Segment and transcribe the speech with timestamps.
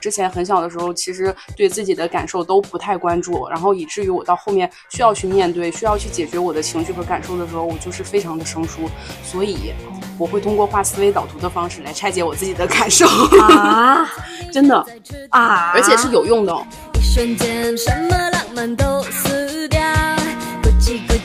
[0.00, 8.90] 之前很小的时候，其实对自己的感受都不太关注，然后以至于我到后面需要去面对、需要去解决我的情绪和感受的时候，我就是非常的生疏。
[9.22, 9.72] 所以
[10.18, 13.06] 我会通过画思维导图的方式来拆解我自己的感受
[13.42, 14.08] 啊，
[14.52, 14.84] 真的
[15.30, 16.54] 啊，而且是有用的。
[16.94, 19.02] 一瞬间，什么浪漫都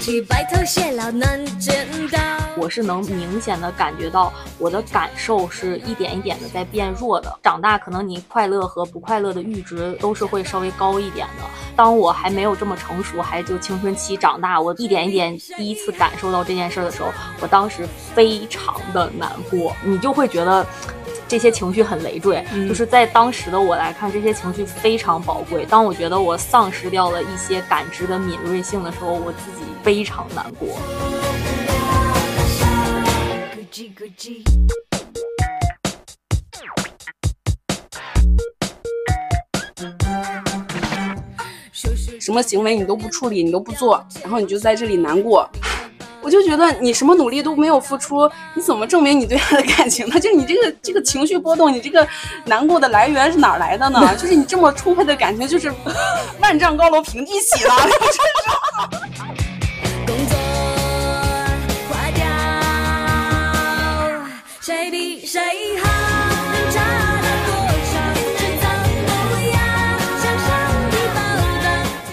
[0.05, 2.19] 叽咕叽，白头偕老难见到。
[2.57, 7.39] 我是能明显的感觉到我的感受是一点一点的在变弱的。
[7.41, 11.43] 长大可能你快乐和不快乐的阈值都是会稍微高一点的。
[11.75, 17.09] 当我还没有这么成熟，还就青春期长大，我一点一点第一次感受到这件事的时候，
[17.41, 19.75] 我当时非常的难过。
[19.83, 20.65] 你就会觉得
[21.27, 25.65] 这些情绪很累赘，就是在当时的我来看，这些情绪非常宝贵。
[25.65, 30.67] 当我觉得我丧失掉了一些感知的敏锐性的时候，我自己非常难过。
[42.19, 45.47] 什么行为你都不处理，你都不做，然后你就在这里难过。
[46.23, 50.17] 我就觉得你什么努力都没有付出，你怎么证明你对他的感情呢？
[50.19, 52.07] 就你这个这个情绪波动，你这个
[52.45, 53.99] 难过的来源是哪来的呢？
[54.17, 55.71] 就是你这么充沛的感情，就是
[56.41, 57.75] 万丈高楼平地起了。
[64.65, 65.39] 谁比谁
[65.77, 65.87] 好？
[66.51, 66.81] 能差
[67.21, 67.53] 到多
[67.85, 67.93] 少？
[68.35, 68.65] 迟早
[69.05, 69.13] 都
[69.45, 69.57] 要
[70.17, 71.17] 向上帝报
[71.61, 71.65] 答。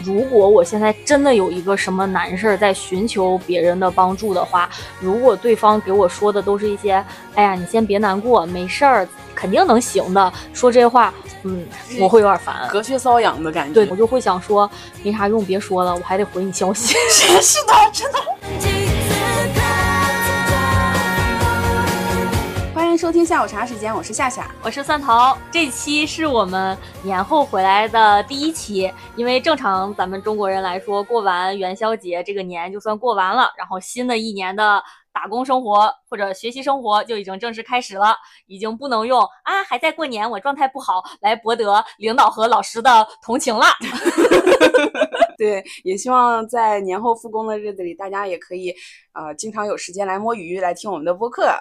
[0.05, 4.69] 如果我现在真的有一个什么难事儿在寻求别人的帮助的话，
[5.01, 7.03] 如果对方给我说的都是一些
[7.37, 11.67] “哎呀，你先别难过，没事儿，肯定能行的”，说这话，嗯，
[11.99, 12.69] 我会有点烦。
[12.69, 13.73] 隔靴搔痒的感觉。
[13.73, 14.71] 对，我就会想说，
[15.03, 16.95] 没啥用，别说了，我还得回你消息。
[17.09, 18.19] 是的，真的。
[23.03, 24.49] 收听下午茶时间，我是夏夏。
[24.63, 34.81] 我是蒜头，这期是我们年后回来的第一期，因为正常咱们中国人来说，过完元宵节这个年就算过完了，然后新的一年的
[35.13, 38.15] 打工生活或者学习生活就已经正式开始了，
[38.47, 43.67] 已经不能用啊还在过年，我状态不好来博得领导和老师的同情了。
[45.43, 48.73] 对，也希望在年后复工的日子里，大家也可以
[49.13, 51.53] 呃经常有时间来摸鱼，来听我们的播客。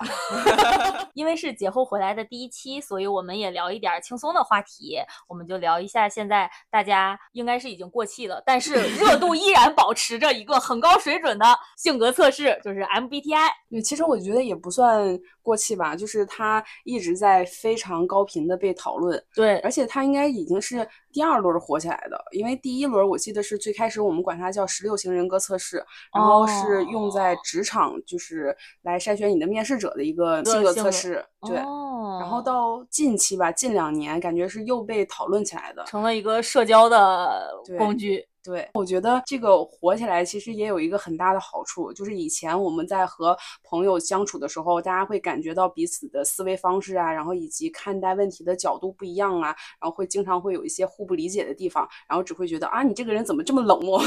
[1.15, 4.99] 因为是节后回来的第一期，所以我们也聊一点轻松的话题。
[5.27, 13.49] 我们就聊一下现在大家应该是已经过气了，但是 热度依然保持着一个很高水准的性格测试，就是 MBTI。
[13.71, 25.83] 对，其实我觉得也不算过气吧，就是它一直在非常高频的被讨论，对，而且它应该已经是第二轮火起来的，因为第一轮我记得是最开始我们管它叫十六型人格测试，
[26.13, 31.57] 然后是用在职场，就是来筛选你的面试者的一个性格测试，对。
[31.57, 38.25] 哦、然后到近期吧，近两年感觉是又被讨论起来的，成了一个社交的工具。
[38.44, 54.02] 对，我觉得这个火起来其实也有一个很大的好处，就是以前我们在和朋友相处的时候，大家会感觉到彼此的思维方式啊，然后以及看待问题的角度不一样啊，然后会经常会有一些互不理解的地方，然后只会觉得啊，你这个人怎么这么冷漠？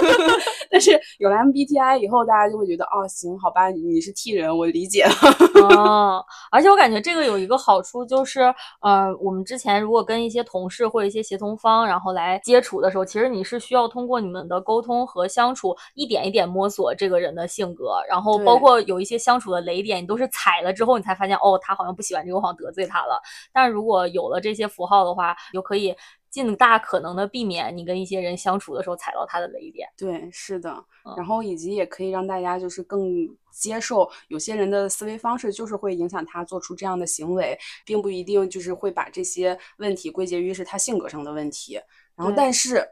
[0.70, 5.12] 但是有了 MBTI 以后，大家就会觉得哦，行，好吧，你是 T 人，我理解了。
[5.68, 8.40] 哦，而且我感觉这个有一个好处就是，
[8.80, 23.20] 呃，我们之前如果跟一些同事或者一些协同方，然后来接触的时候，其实你是需要通过你们的沟通和相处，一点一点摸索这个人的性格，然后包括有一些相处的雷点，你都是踩了之后，你才发现哦，他好像不喜欢这个，我好像得罪他了。
[23.52, 25.94] 但如果有了这些符号的话，就可以
[26.30, 29.88] 尽大可能的避免你跟一些人相处的时候踩到他的雷点。
[29.96, 30.70] 对，是的，
[31.04, 41.80] 嗯然后以及也可以让大家就是更接受有些人的思维方式，就是会影响他做出这样的行为，并不一定就是会把这些问题归结于是他性格上的问题。
[42.14, 42.86] 然后，但是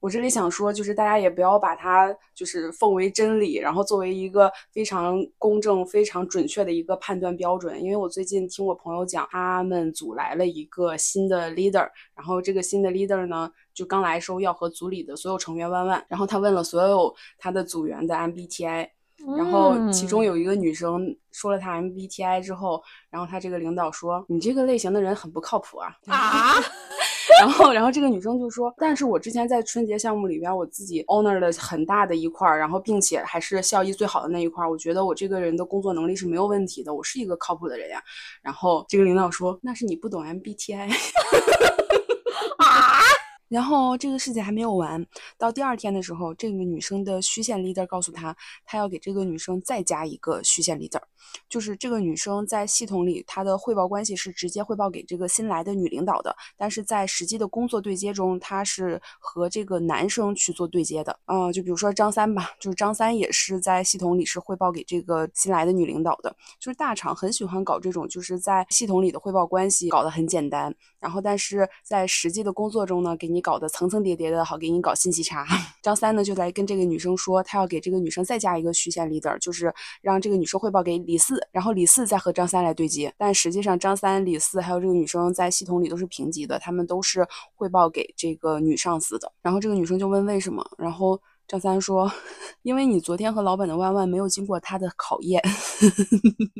[0.00, 7.82] 我这里想说，就是大家也不要把它就是奉为真理，然后作为一个非常公正、非常准确的一个判断标准。
[7.82, 18.88] 因为我最近听我朋友讲，他们组来了一个新的 leader，然后这个新的 leader 呢，就刚来的时候要和组里的所有成员问问，然后他问了所有他的组员的 MBTI，
[19.36, 26.54] 然后其中嗯有一个女生说了她 MBTI 之后，然后他这个领导说：“你这个类型的人很不靠谱啊。”啊，
[27.40, 38.02] 然后，然后这个女生就说：“但是我之前在春节项目里边，我自己 owner 了很大的一块儿，然后并且还是效益最好的那一块儿，我觉得我这个人的工作能力是没有问题的，我是一个靠谱的人呀。”
[38.42, 40.90] 然后这个领导说：“那是你不懂 MBTI。
[42.60, 43.00] ”啊，
[43.48, 45.06] 然后这个事情还没有完，
[45.38, 48.36] 到第二天的时候，这个女生的虚线 leader 告诉她，
[48.66, 51.00] 她要给这个女生再加一个虚线 leader，
[51.48, 61.18] 就是这个女生在系统里她的汇报关系是直接汇报给这个新来的女领导的，但是在实际的工作对接中，她是和这个男生去做对接的。
[61.26, 66.34] 嗯、就比如说张三吧，就是张三也是在系统里是汇报给这个新来的女领导的。
[66.58, 75.46] 就是大厂很喜欢搞这种，就是在系统里的汇报关系搞得很简单，然后但是在实际的工作中呢，给你搞得层层叠叠的，好给你搞信息差。
[75.82, 83.12] 张三呢就来跟这个女生说，他要给这个女生再加一个虚线 leader，就是让这个女生汇报给李四，然后李四再和张三来对接。
[83.18, 89.32] 但实际上张三、李四还有这个女生在系统里都是平级的，他们都是汇报给这个女上司的。
[89.42, 91.20] 然后这个女生就问为什么，然后。
[91.48, 92.08] 张三说
[92.62, 95.42] ：“因为你昨天和老板的万万没有经过他的考验。”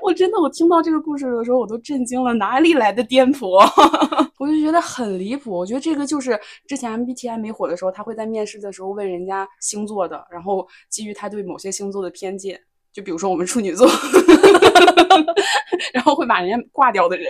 [0.00, 3.58] 我真的，我听到这个故事的时候，我都震惊了，哪里来的颠簸？
[4.38, 5.50] 我就觉得很离谱。
[5.50, 12.60] 我觉得这个就是之前 MBTI 没火的时候，他会在面试的时候问人家星座的，然后基于他对某些星座的偏见，
[12.96, 13.86] 就比如说我们处女座，
[15.92, 17.26] 然后会把人家挂掉的人。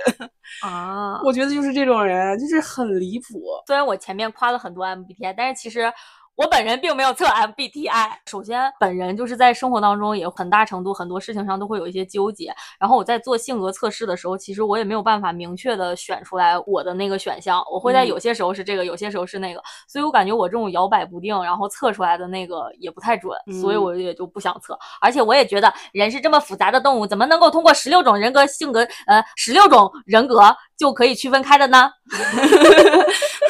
[0.62, 1.20] 啊。
[1.24, 3.42] 我觉得就是这种人，就是很离谱。
[3.66, 5.92] 虽然我前面夸了很多 MBTI，但是其实
[6.36, 8.10] 我本人并没有测 MBTI。
[8.26, 12.54] 首先，本人就是在生活当中也很大程度很多事情上都会有一些纠结。
[12.78, 19.62] 然后我在做性格测试的时候，其实我也没有办法明确的选出来我的那个选项，我会在嗯有些时候是这个，有些时候是那个。
[19.88, 24.78] 所以我感觉我这种摇摆不定，然后测出来的那个也不太准，所以嗯我也就不想测。
[25.00, 31.90] 而且我也觉得人是这么复杂的动物，怎么能够通过十六种人格性格，呃，十六种人格就可以区分开的呢？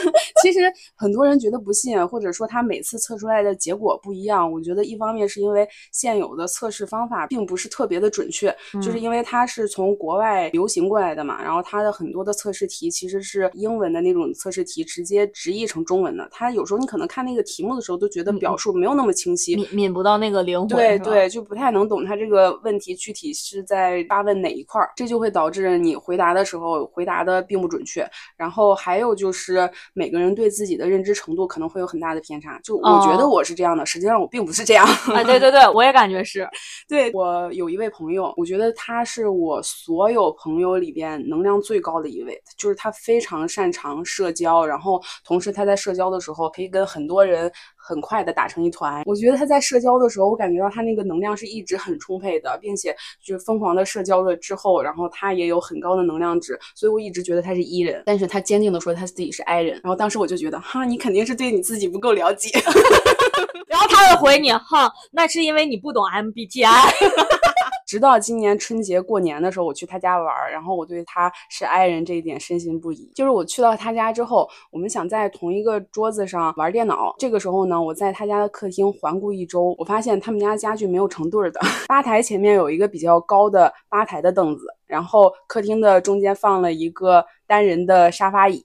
[0.42, 0.60] 其实
[0.94, 4.52] 很多人觉得不信，或者说他每次测出来的结果不一样。
[4.52, 16.28] 我觉得一方面是因为现有的测试方法并不是特别的准确，就是嗯因为它是从国外流行过来的嘛，然后它的很多的测试题其实是英文的那种测试题，直接直译成中文的。
[16.30, 28.06] 它有时候你可能看那个题目的时候都觉得嗯表述没有那么清晰，抿抿不到那个灵魂，对对，就不太能懂它这个问题具体是在发问哪一块儿，这就会导致你回答的时候回答的并不准确。
[28.36, 32.60] 然后还有就是每个人对自己的认知程度可能会有很大的偏差。
[32.66, 34.84] 就我觉得哦我是这样的，实际上我并不是这样。
[35.14, 36.48] 啊，对对对，我也感觉是。
[36.88, 47.50] 对我有一位朋友，我觉得他是我所有朋友里边能量最高的一位，就是他非常擅长社交，然后同时他在社交的时候可以跟很多人
[47.86, 49.02] 很快的打成一团。
[49.06, 52.94] 我觉得他在社交的时候，我感觉到他那个能量是一直很充沛的，并且
[53.24, 62.50] 就是疯狂的社交了之后，然后他也有很高的能量值，所以我一直觉得他是 E 人，但是他坚定的说他自己是 I 人，然后当时我就觉得哈，你肯定是对你自己不够了解。
[63.68, 66.66] 然后他会回你，哈，那是因为你不懂 MBTI。
[67.86, 73.10] 直到今年春节过年的时候，我去他家玩儿，然后我对他是 i 人这一点深信不疑。
[73.14, 77.14] 就是我去到他家之后，我们想在同一个桌子上玩电脑。
[77.18, 81.60] 这个时候呢，我在他家的客厅环顾一周，我发现他们家家具没有成对儿的。
[81.86, 88.62] 吧台前面有一个比较高的吧台的凳子，然后客厅的中间放了一个单人的沙发椅。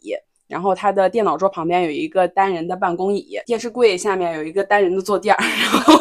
[0.47, 5.93] 然后他的电脑桌旁边有一个单人的办公椅，电视柜下面有一个单人的坐垫儿， 然后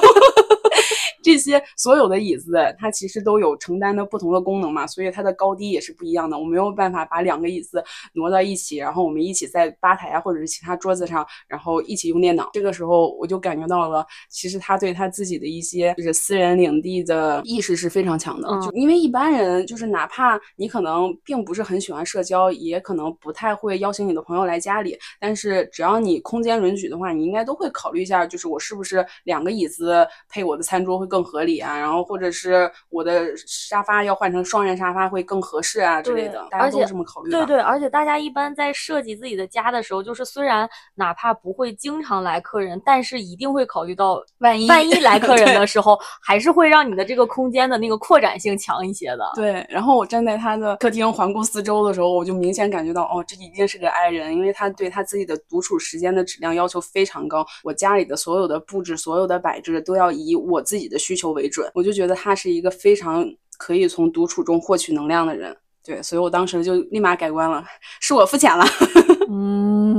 [1.23, 6.39] 这些所有的椅子，它其实都有承担的不同的功能嘛，所以它的高低也是不一样的。
[6.39, 7.83] 我没有办法把两个椅子
[8.15, 12.51] 挪到一起，然后我们一起在吧台啊或者是其他桌子上，然后一起用电脑。
[12.53, 18.49] 这个时候我就感觉到了，其实他对他自己的一些就是私人领地的意识是非常强的。
[18.49, 37.31] 嗯就因为一般人就是哪怕你可能并不是很喜欢社交，也可能不太会邀请你的朋友来家里，但是只要你空间允许的话，你应该都会考虑一下，就是我是不是两个椅子配我的餐桌会更合理啊，然后或者是我的沙发要换成双人沙发会更合适啊之类的，而且大家都这么考虑。
[37.31, 49.31] 对对，而且大家一般在设计自己的家的时候，就是虽然哪怕不会经常来客人，但是一定会考虑到万一万一来客人 的时候，还是会让你的这个空间的那个扩展性强一些的。
[49.35, 57.45] 对，然后我站在他的客厅环顾四周的时候，我就明显感觉到，哦，这一定是个 i 人，因为他对他自己的独处时间的质量要求非常高。
[57.65, 63.27] 我家里的所有的布置、所有的摆置都要以我自己的需求为准，我就觉得他是一个非常
[63.57, 65.57] 可以从独处中获取能量的人。
[65.83, 67.65] 对，所以我当时就立马改观了，
[68.01, 68.65] 是我肤浅了。
[69.33, 69.90] 嗯，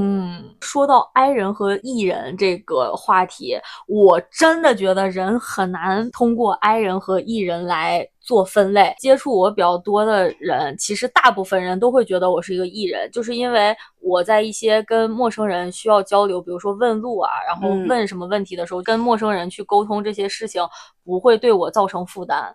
[0.62, 8.96] 说到 I 人和 E 人这个话题，我真的觉得人很难通过 I 人和 E 人来做分类。
[9.00, 20.62] 接触我比较多的人，其实大部分人都会觉得我是一个 E 人，就是因为我在一些跟陌生人需要交流，比如说问路啊，然后嗯问什么问题的时候，跟陌生人去沟通这些事情，
[21.04, 22.54] 不会对我造成负担。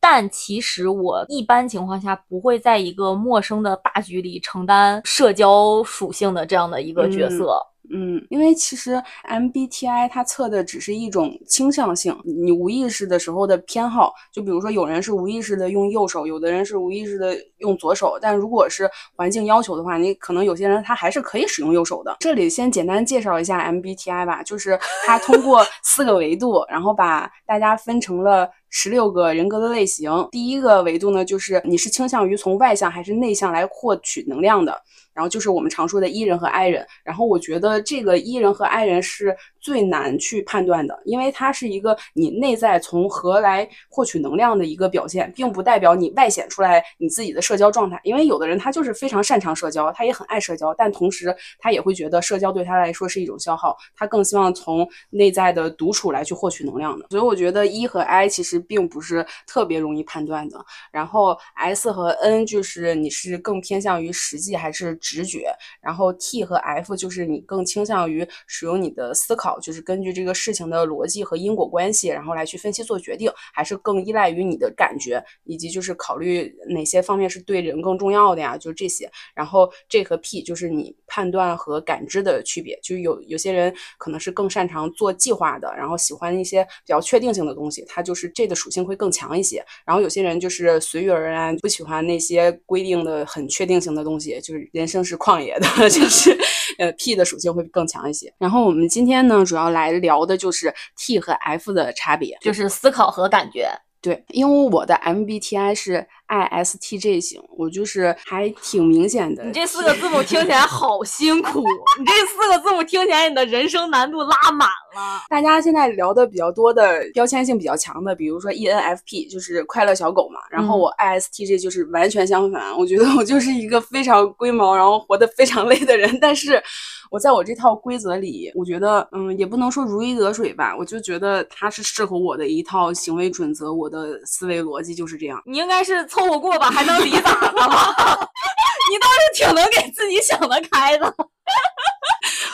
[0.00, 7.58] 但其实我一般情况下不会在一个陌生的大局里承担社交属性的这样的一个角色。
[7.92, 22.16] 嗯，因为其实 MBTI 它测的只是一种倾向性，你无意识的时候的偏好，就比如说有人是无意识的用右手，有的人是无意识的用左手，但如果是环境要求的话，你可能有些人他还是可以使用右手的。
[22.20, 28.48] 这里先简单介绍一下 MBTI 吧，就是它通过四个维度，然后把大家分成了。
[28.70, 34.80] 十六个人格的类型，第一个维度呢，就是你是倾向于从外向还是内向来获取能量的，
[35.12, 36.86] 然后就是我们常说的 E 人和 I 人。
[37.02, 48.00] 然后我觉得这个 E 人和 I 人是最难去判断的，因为它是一个你内在从何来获取能量的一个表现，并不代表你外显出来你自己的社交状态。
[48.04, 57.06] 因为有的人他就是非常擅长社交，他也很爱社交，但同时他也会觉得社交对他来说是一种消耗，他更希望从内在的独处来去获取能量的。
[57.10, 58.60] 所以我觉得 E 和 I 其实。
[58.70, 60.64] 并不是特别容易判断的。
[60.92, 65.52] 然后 S 和 N 就是你是更偏向于实际还是直觉。
[65.82, 78.56] 然后 T 和 F 就是你更倾向于使用你的思考，就是根据这个事情的逻辑和因果关系，然后来去分析做决定，还是更依赖于你的感觉，以及就是考虑哪些方面是对人更重要的呀？
[78.56, 79.10] 就这些。
[79.34, 82.78] 然后 J 和 P 就是你判断和感知的区别。
[82.82, 96.36] 就有有些人可能是更擅长做计划的，然后喜欢一些比较确定性的东西，他就是 J 的属性会更强一些，然后有些人就是随遇而安，不喜欢那些规定的很确定性的东西，就是人生是旷野的， 就是
[96.78, 98.32] 呃 P 的属性会更强一些。
[98.38, 103.70] 然后我们今天呢，主要来聊的就是 T 和 F 的差别，就是思考和感觉。
[104.02, 109.44] 对，因为我的 MBTI 是 ISTJ 型，我就是还挺明显的。
[109.44, 111.60] 你这四个字母听起来好辛苦，
[111.98, 115.20] 你这四个字母听起来你的人生难度拉满了。
[115.28, 126.62] 大家现在聊的比较多的标签性比较强的，比如说 ENFP 就是快乐小狗嘛，然后我 ISTJ 就是完全相反，我觉得我就是一个非常龟毛，然后活得非常累的人，但是。
[127.10, 135.42] 我在我这套规则里，我觉得，嗯，也不能说如鱼得水吧，我就觉得它是适合我的一套行为准则，我的思维逻辑就是这样。
[135.44, 137.94] 你应该是凑合过吧，还能离咋的吗？
[138.90, 141.14] 你倒是挺能给自己想得开的。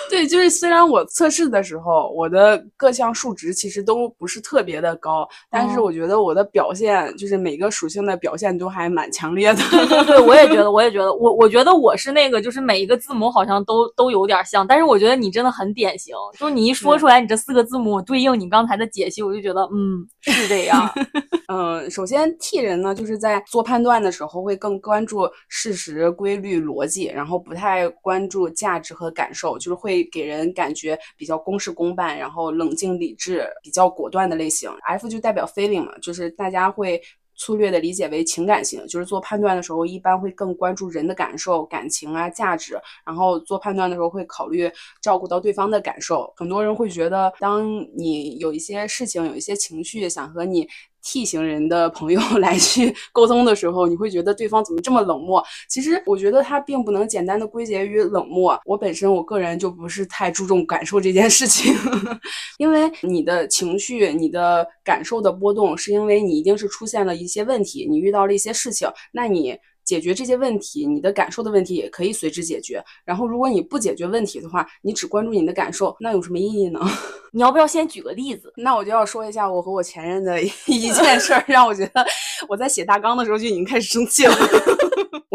[0.11, 9.61] 对，就是虽然我测试的时候，我的各项数值其实都不是特别的高，但是我觉得我的表现，就是每个属性的表现都还蛮强烈的。
[9.71, 20.89] 对对对，我也觉得， 我也觉得，我我觉得我是那个，就是每一个字母好像都都有点像，但是我觉得你真的很典型，就是你一说出来，你这四个字母对应你刚才的解析，我就觉得，嗯，是这样。
[21.53, 29.96] 嗯，首先 T 人呢，就是在做判断的时候会更关注事实、规律、逻辑，然后不太关注价值和感受，就是会。
[29.97, 34.71] 会给人感觉比较公事公办，然后冷静理智、比较果断的类型。
[34.83, 37.01] F 就代表 feeling 嘛，就是大家会
[37.35, 46.33] 粗略的理解为情感型，就是做判断的时候一般会更关注人的感受、感情啊、价值，然后做判断的时候会考虑照顾到对方的感受。
[46.37, 50.69] 很多人会觉得，当你有一些事情、有一些情绪想和你。
[51.09, 55.41] T 型人的朋友 来去沟通的时候，你会觉得对方怎么这么冷漠？
[55.69, 58.61] 其实我觉得他并不能简单的归结于冷漠。
[58.65, 61.73] 我本身我个人就不是太注重感受这件事情，
[62.59, 69.57] 因为你的情绪、你的感受的波动，是因为你一定是出现了一些问题，你遇到了一些事情，那你。
[69.87, 72.85] 解决这些问题，你的感受的问题也可以随之解决。
[73.05, 76.81] 然后，如果你不解决问题的话，你只关注你的感受，那有什么意义呢？
[77.33, 78.53] 你要不要先举个例子？
[78.57, 82.05] 那我就要说一下我和我前任的 一件事儿，让我觉得
[82.49, 84.37] 我在写大纲的时候就已经开始生气了。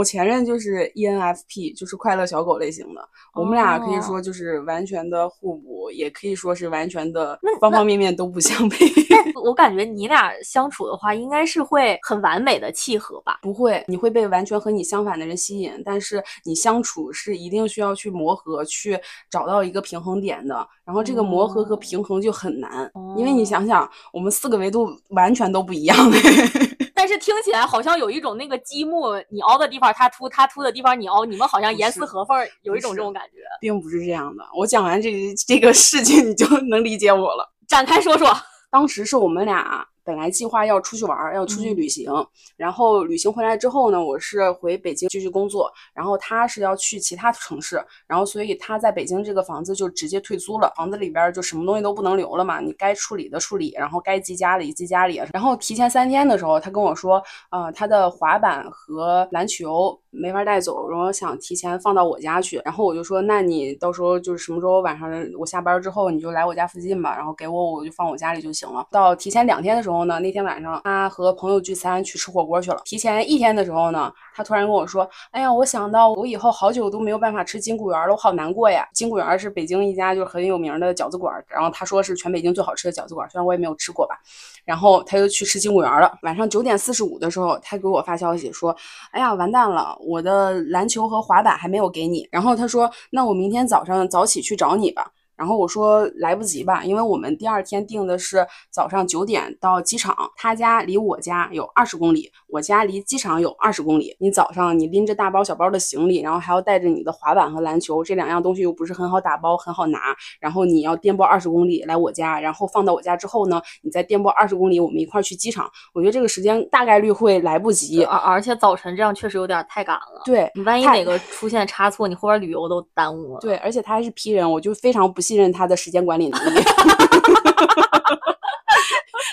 [0.01, 3.07] 我前任就是 ENFP，就是快乐小狗类型的。
[3.35, 8.83] 我们俩可以说就是完全的互补，也可以说是完全的方方面面都不相配。
[9.45, 13.37] 我感觉你俩相处的话，应该是会很完美的契合吧？
[13.43, 20.67] 不会，你会被完全和你相反的人吸引，但是你相处是一定需要去磨合，去找到一个平衡点的。
[20.83, 25.95] 然后这个磨合和平衡就很难，因为你想想，我们四个维度完全都不一样。
[27.01, 34.43] 但是听起来好像有一种那个积木，你凹的地方它凸，它凸的地方你凹，你们好像严丝合缝，有一种这种感觉，并不是这样的。
[34.55, 35.11] 我讲完这
[35.47, 37.51] 这个事情，你就 能理解我了。
[37.67, 38.31] 展开说说，
[38.69, 39.83] 当时是我们俩。
[40.11, 42.11] 本来计划要出去玩，要出去旅行，
[42.57, 59.97] 然后旅行回来之后呢，我是回北京继续工作，然后他是要去其他城市，然后所以他在北京这个房子就直接退租了，房子里边就什么东西都不能留了嘛，你该处理的处理，然后该寄家里寄家里，然后提前三天的时候，他跟我说，呃，他的滑板和篮球。
[60.11, 62.61] 没法带走，然后想提前放到我家去。
[62.63, 68.85] 然后我就说，那你到时候就是什么时候晚上我下班之后，你就来我家附近吧，然后给我我就放我家里就行了。
[68.91, 72.81] 到提前两天的时候呢，那天晚上他和朋友聚餐去吃火锅去了。
[72.85, 78.87] 提前一天的时候呢，他突然跟我说，哎呀，我想到我以后好久都没有办法吃金谷园了，我好难过呀。
[78.93, 84.19] 金谷园是北京一家就是很有名的饺子馆，然后他说是全北京最好吃的饺子馆，虽然我也没有吃过吧。
[84.65, 86.17] 然后他就去吃金谷园了。
[86.23, 88.75] 晚上九点四十五的时候，他给我发消息说
[89.11, 95.11] ：“哎呀，完蛋了，我的篮球和滑板还没有给你。”然后他说：“那我明天早上早起去找你吧。”
[95.41, 104.15] 然后我说来不及吧，因为我们第二天定的是早上九点到机场，他家离我家有二十公里，我家离机场有二十公里。
[104.19, 110.15] 你早上你拎着大包小包的行李，然后还要带着你的滑板和篮球，这两样东西又不是很好打包，很好拿。
[110.39, 115.67] 然后你要颠簸二十公里来我家，然后放到我家之后呢，你再颠簸二十公里，我们一块儿去机场。
[115.91, 118.03] 我觉得这个时间大概率会来不及。
[118.03, 120.21] 而而且早晨这样确实有点太赶了。
[120.23, 123.39] 对你万一哪个出现差错，你后边旅游都耽误了。
[123.39, 126.61] 对，而且他还是批人，我就非常不信信任他的时间管理能力。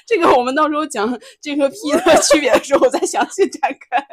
[0.07, 4.07] 这个我们到时候讲这和 P 的区别的时候再详细展开。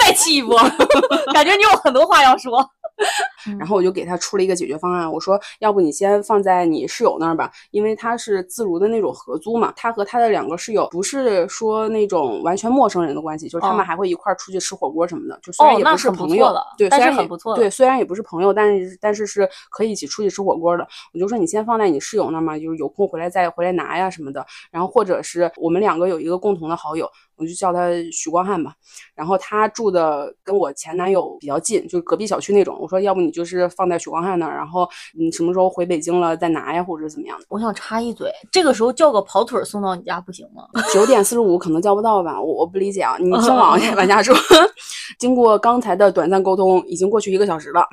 [0.00, 0.56] 再气一波，
[1.34, 2.64] 感觉你有很多话要说。
[3.58, 20.86] 然后我就给他出了一个解决方案，我说要不你先放在你室友那儿吧，因为他是自如的那种合租嘛，他和他的两个室友不是说那种完全陌生人的关系，就是他们哦还会一块儿出去吃火锅什么的，就虽然也不是朋友，对，虽然也不错对，虽然也不是朋友，但是但是是可以一起出去吃火锅的。
[21.12, 24.44] 我就说你先放在你室友那儿嘛，就是有空回来再回来拿呀什么的。
[24.70, 28.72] 然后或者是我们两个有一个共同的好友，我就叫他许光汉吧。
[29.14, 32.78] 然后他住的跟我前男友比较近，就是隔壁小区那种。
[32.80, 34.88] 我说要不你就是放在许光汉那儿，然后
[35.18, 37.44] 你什么时候回北京了再拿呀，或者怎么样的。
[37.48, 40.64] 我想插一嘴，这个时候叫个跑腿儿送到你家不行吗？
[40.92, 43.16] 九点四十五可能叫不到吧，我我不理解啊。
[43.18, 44.34] 你听往 往下说，
[45.18, 47.86] 经过刚才的短暂沟通，已经过去一个小时了。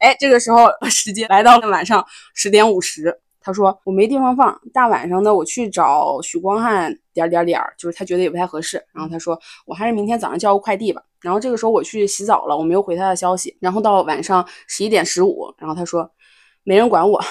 [0.00, 8.82] 哎，这个时候时间来到了晚上十点五十，他说我没地方放，大晚上的我去找许光汉点点点，就是他觉得也不太合适。
[8.94, 11.02] 然后他说我还是明天早上叫个快递吧。
[11.20, 13.54] 然后这个时候我去洗澡了，我没有回他的消息。
[13.60, 16.10] 然后到晚上十一点十五，然后他说
[16.62, 17.22] 没人管我。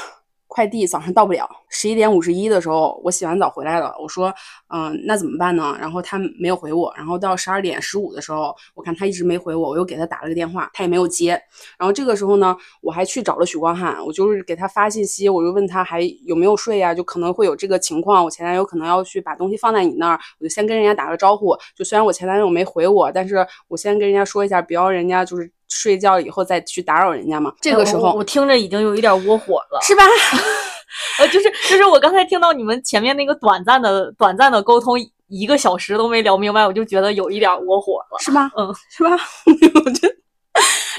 [0.53, 3.91] 快递早上到不了，十一点五十一的时候，我洗完澡回来了。
[3.99, 4.31] 我说，
[4.69, 5.75] 嗯，那怎么办呢？
[5.79, 6.93] 然后他没有回我。
[6.95, 11.29] 然后到十二点十五的时候，我看他一直没回我，我又给他打了个电话，他也没有接。
[11.75, 21.57] 然后这个时候呢，我还去找了许光汉，我就是给他发信息，我就问他还有没有睡呀、就可能会有这个情况，我前男友可能要去把东西放在你那儿，我就先跟人家打个招呼。
[21.75, 27.51] 就虽然我前男友没回我，但是我先跟人家说一下，不要人家就是睡觉以后再去打扰人家嘛。
[27.61, 29.79] 这个时候哎我我听着已经有一点窝火了。
[29.81, 30.03] 是吧？
[31.19, 34.95] 呃，就是就是我刚才听到你们前面那个短暂的短暂的沟通，
[35.27, 38.19] 一个小时都没聊明白，我就觉得有一点窝火了。
[38.19, 38.49] 是吧？
[38.55, 39.09] 嗯，是吧？
[39.85, 40.15] 我觉得。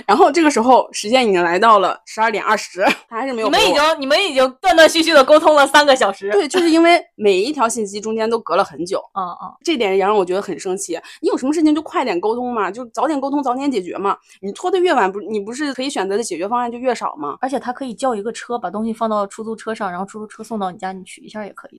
[0.06, 6.30] 然后这个时候时间已经来到了十二点二十， 他还是没有你们已经你们已经断断续续的沟通了三个小时。
[6.30, 10.98] 对，就是因为每一条信息中间都隔了很久，嗯嗯，这点也让我觉得很生气。
[11.20, 14.16] 你有什么事情就快点沟通嘛，就早点沟通，早点解决嘛。
[14.40, 17.36] 你拖得越晚，不，你不是可以选择的解决方案就越少吗？
[17.40, 21.78] 而且他可以叫一个车，把东西放到出租车上，然后出租车送到你家，你取一下也可以。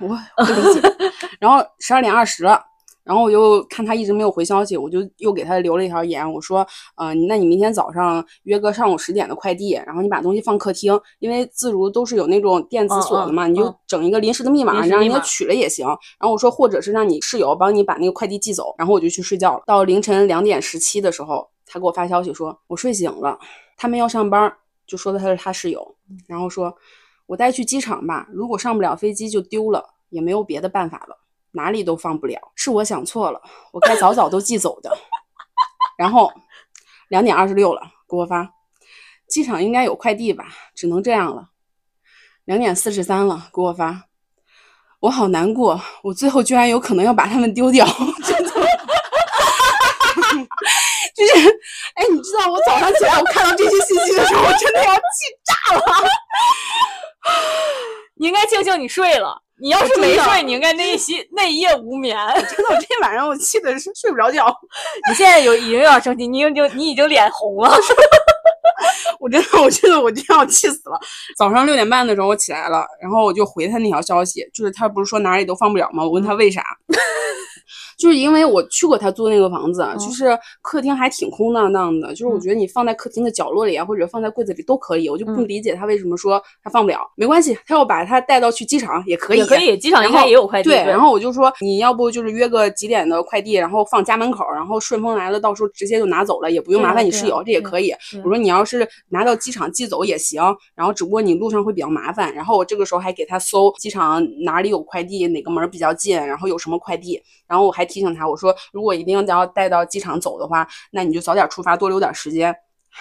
[0.00, 0.80] 我我不理解。
[1.40, 2.62] 然后十二点二十了。
[3.04, 15.86] 然后我就看他一直没有回消息，我就又给他留了一条言，我说，呃，那你明天早上约个上午十点的快递，然后你把东西放客厅，因为自如都是有那种电子嗯锁的嘛，嗯你就嗯整一个临时的密码，让人家取了也行。
[15.86, 19.62] 然后我说，或者是让你室友帮你把那个快递寄走，然后我就去睡觉了。
[19.66, 23.38] 到凌晨两点十七的时候，他给我发消息说，我睡醒了，
[23.76, 24.50] 他们要上班，
[24.86, 25.94] 就说的他是他室友，
[26.26, 26.74] 然后说
[27.26, 31.18] 我带去机场吧，如果上不了飞机就丢了，也没有别的办法了。
[31.54, 33.40] 哪里都放不了，是我想错了，
[33.72, 34.90] 我该早早都寄走的。
[35.96, 36.32] 然后
[37.08, 38.50] 两点二十六了，给我发，
[39.28, 41.50] 机场应该有快递吧，只能这样了。
[42.44, 44.04] 两点四十三了，给我发，
[45.00, 47.86] 我好难过，我最后居然有可能要把他们丢掉，
[48.24, 48.50] 真的。
[51.14, 51.48] 就是，
[51.94, 55.00] 哎，你知道我早上起来我看到这些信息的时候，我真的要气
[55.44, 55.80] 炸了。
[58.16, 59.43] 你 应该庆幸你睡了。
[59.60, 62.16] 你要是没睡，你应该那一夕那一夜无眠。
[62.34, 64.54] 真的，我这晚上我气的是睡不着觉。
[65.08, 67.70] 你现在有已经有点生气，你已经你已经脸红了。
[69.20, 70.98] 我真的，我真的，我就要气死了。
[71.38, 76.02] 早上六点半的时候我起来了，然后我就回他那条消息，就是他不是说哪里都放不了吗？
[76.02, 76.62] 我问他为啥，
[77.98, 87.00] 就是因为我去过他租那个房子，嗯就是客厅还挺空荡荡的，就是我嗯觉得你放在客厅的角落里啊，或者放在柜子里都可以，我就不嗯理解他为什么说他放不了。
[87.16, 90.70] 没关系，他要把他带到去机场也可以，也可以，机场应该也有快递。
[90.70, 97.92] 对，然后我就说你要不就是约个几点的快递，然后放家门口，然后顺丰来了，到时候直接就拿走了，也不用麻烦你室友，这也可以。
[98.24, 100.42] 我说你要是拿到机场寄走也行，
[100.74, 102.34] 然后只不过你路上会比较麻烦。
[102.34, 107.20] 然后我这个时候还给他搜机场哪里有快递，哪个门比较近，然后有什么快递。
[107.46, 112.54] 然后我还提醒他，我说如果一定要带到机场走的话，那你就早点出发，多留点时间，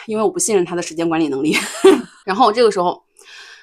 [0.06, 1.56] 因为我不信任他的时间管理能力。
[2.26, 3.04] 然后这个时候。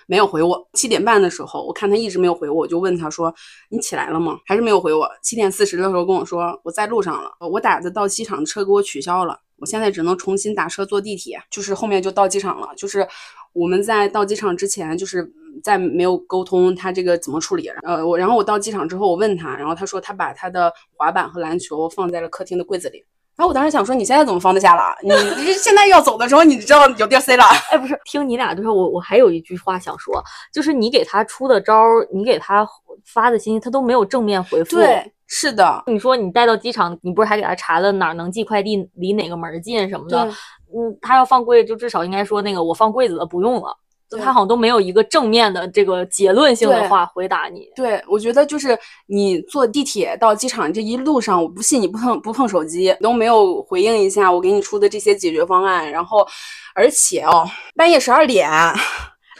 [0.06, 0.68] 没有回我。
[0.72, 3.32] 七点半的时候，我看他一直没有回我，我就问他说
[3.70, 5.08] ：“你起来了吗？”还是没有回我。
[5.22, 12.70] 七点四十的时候跟我说：“我在路上了，我打的到机场的车给我取消了，我现在只能重新打车坐地铁。”就是后面就到机场了。
[12.76, 13.06] 就是
[13.52, 17.68] 我们在到机场之前，就是嗯在没有沟通他这个怎么处理。
[17.82, 23.04] 呃，我然后我到机场之后，我问他，然后他说他把他的滑板和篮球放在了客厅的柜子里。
[23.36, 24.94] 然后我当时想说，你现在怎么放得下了？
[25.02, 25.10] 你
[25.42, 27.44] 你现在要走的时候，你知道有地儿塞了。
[27.70, 32.68] 哎，不是，听你俩对说，我我还有一句话想说，就是你给他出的招儿，你给他
[33.06, 34.76] 发的信息，他都没有正面回复。
[34.76, 40.24] 对，是的，你说你带到机场，你不是还给他查了哪儿能寄快递，离哪个门儿近什么的？
[40.24, 40.32] 对
[40.76, 43.76] 嗯，他要放柜，就至少应该说那个我放柜子了，不用了。
[44.10, 47.68] 就他好像都没有一个正面的这个结论性的话回答你。
[47.76, 55.88] 对，我觉得就是你坐地铁到机场这一路上，我不信你不碰不碰手机，都没有回应一下我给你出的这些解决方案。
[55.88, 56.26] 然后，
[56.74, 58.50] 而且哦，半夜十二点，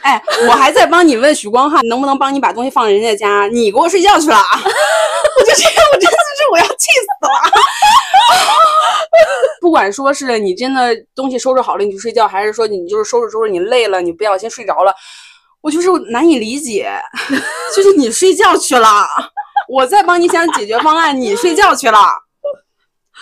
[0.03, 4.37] 哎，我还在帮你问许光汉能不能帮你把东西放人家家，你给我睡觉去了。
[5.37, 7.29] 我就这样，我真的是我要气死了。
[9.61, 14.93] 不管说是你真的东西收拾好了你就睡觉，还是说你就是收拾收拾你累了你不小心睡着了，
[15.61, 16.91] 我就是难以理解，
[17.75, 19.07] 就是你睡觉去了，
[19.69, 21.99] 我在帮你想解决方案，你睡觉去了。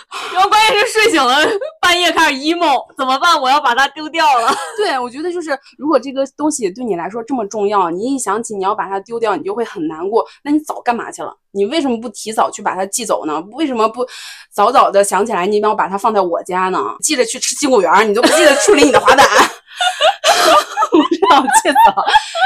[0.33, 1.35] 然后关键是睡醒了，
[1.81, 3.39] 半夜开始 emo，怎么办？
[3.41, 4.53] 我要把它丢掉了。
[4.77, 10.25] 对，我觉得就是如果这个东西对你来说这么重要，你一想起你要把它丢掉，你就会很难过。
[10.43, 11.35] 那你早干嘛去了？
[11.51, 13.39] 你为什么不提早去把它寄走呢？
[13.53, 14.05] 为什么不
[14.51, 16.79] 早早的想起来你要把它放在我家呢？
[17.01, 19.25] 记着去吃鸡骨圆儿，你都不记得处理你的滑板。
[20.91, 22.03] 我让我气死了。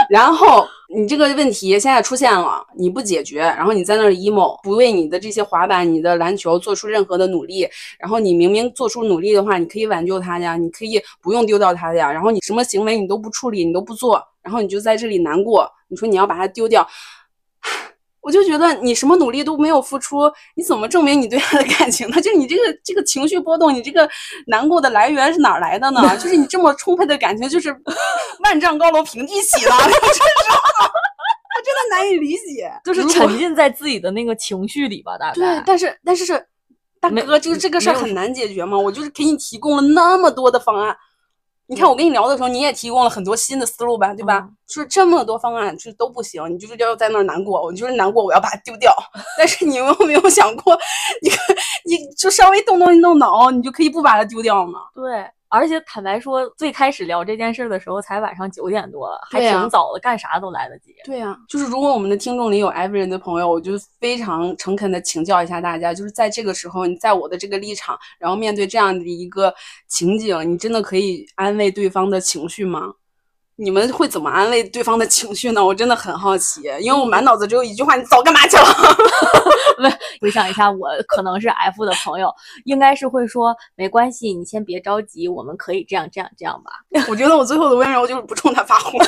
[0.10, 16.88] 然后你这个问题现在出现了，你不解决，然后你在那儿 emo，不为你的这些滑板、你的篮球做出任何的努力，然后你明明做出努力的话，你可以挽救它呀，你可以不用丢掉它呀，然后你什么行为你都不处理，你都不做，然后你就在这里难过，你说你要把它丢掉。
[18.24, 22.16] 我就觉得你什么努力都没有付出，你怎么证明你对他的感情呢？
[22.22, 24.10] 就是你这个这个情绪波动，你这个
[24.48, 26.16] 难过的来源是哪儿来的呢？
[26.18, 27.70] 就是你这么充沛的感情，就是
[28.46, 30.22] 万丈高楼平地起了， 我真是
[31.56, 32.72] 我真的难以理解。
[32.84, 35.34] 就是沉浸在自己的那个情绪里吧，大概。
[35.34, 36.48] 对，但是但是是
[37.02, 38.80] 大哥，就是这个事儿很难解决嘛？
[38.80, 40.96] 我就是给你提供了那么多的方案。
[41.68, 44.40] 你看我跟你聊的时候，你也提供了很多新的思路吧，对吧？
[44.40, 48.92] 嗯就是这么多方案，就是都不行，你就是要在那儿难过，我就是难过，我要把它丢掉。
[49.38, 50.76] 但是你有没有想过，
[51.22, 51.30] 你
[51.86, 54.80] 你就稍微动动一动脑，你就可以不把它丢掉吗？
[54.96, 60.96] 对，而且坦白说，最开始聊这件事的时候才晚上九点多，还挺早的，干啥都来得及。
[61.06, 69.54] 对呀、就是如果我们的听众里有 F 人的朋友，我就非常诚恳的请教一下大家，就是在这个时候，你在我的这个立场，然后面对这样的一个
[69.88, 72.92] 情景，你真的可以安慰对方的情绪吗？
[73.64, 75.66] 你们会怎么安慰对方的情绪呢？
[75.66, 79.90] 我真的很好奇，因为我满脑子只有一句话：你早干嘛去了？
[80.22, 82.34] 回想一下，我可能是 F 的朋友，
[82.66, 86.72] 应该是会说没关系，你先别着急，我们可以这样这样这样吧。
[87.08, 88.92] 我觉得我最后的温柔就是不冲他发火。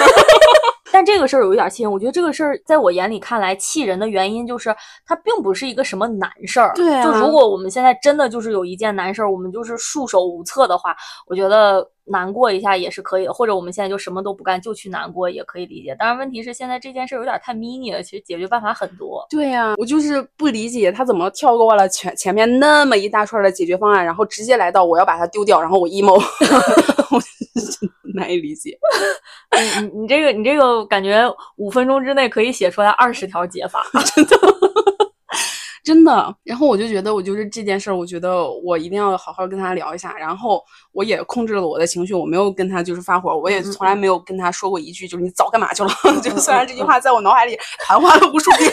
[0.91, 6.71] 但这个事儿有一点气人，我觉得这个事儿在我眼里看来气人的原因就是它并不是一个什么难事儿。
[6.75, 10.95] 对啊就如果我们现在真的就是有一件难事儿，我们就是束手无策的话，
[11.27, 15.95] 我觉得难过一下也是可以的，或者我们现在就什么都不干就去难过也可以理解。
[15.97, 19.25] 当然问题是现在这件事儿有点太 mini 了，其实解决办法很多。
[19.29, 26.21] 对呀、我就是不理解他怎么跳过了前前面那么一大串的解决方案，然后直接来到我要把它丢掉，然后我 emo，
[28.15, 28.77] 难以理解。
[29.81, 31.23] 你你你这个你这个感觉
[31.57, 33.85] 五分钟之内可以写出来二十条解法。
[34.15, 34.37] 真的
[35.83, 36.35] 真的。
[36.43, 40.13] 然后我就觉得，我就是这件事儿，我觉得我一定要好好跟他聊一下。
[40.17, 45.89] 然后我也控制了我的情绪，我没有跟他就是发火，我也从来没有跟他说过一句就是你早干嘛去了。
[46.23, 48.71] 就虽然这句话在我脑海里盘桓了无数遍。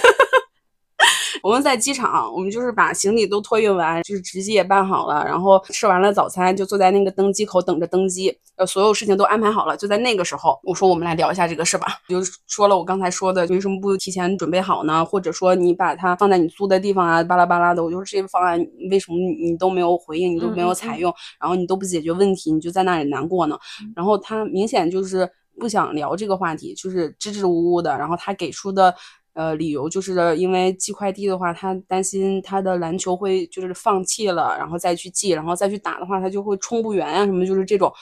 [1.43, 8.33] 我们在机场，我们就是把行李都托运完，就是值机也办好了，然后吃完了早餐，就坐在那个登机口等着登机。
[8.57, 15.05] 呃，所有事情都安排好了，就在那个时候，我说我们来聊一下这个事吧，就说了我刚才说的，为什么不提前准备好呢？
[15.05, 23.59] 或者说你把它放在你租的地方啊，巴拉巴拉的，我就说这个方案为什么你都没有回应，你都没有采用，然后你都不解决问题，你就在那里难过呢？
[23.97, 25.29] 然后他明显就是
[25.59, 28.95] 不想聊这个话题，就是支支吾吾的，然后他给出的。
[29.35, 37.92] 呃，理由就是因为寄快递的话，他担心他的篮球会就是放弃了，然后再去寄，然后再去打的话，他就会冲不圆啊，什么就是这种。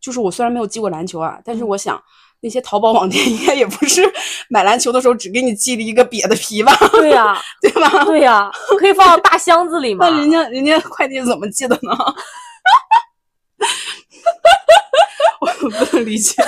[0.00, 2.02] 就是我虽然没有寄过篮球啊，但是我想
[2.40, 4.02] 那些淘宝网店应该也不是
[4.50, 6.76] 买篮球的时候只给你寄了一个瘪的皮吧？
[6.90, 8.04] 对呀、对吧？
[8.04, 10.18] 对呀、可以放到大箱子里 嘛那。
[10.18, 11.96] 人家人家快递怎么寄的呢？
[15.40, 16.42] 我不能理解。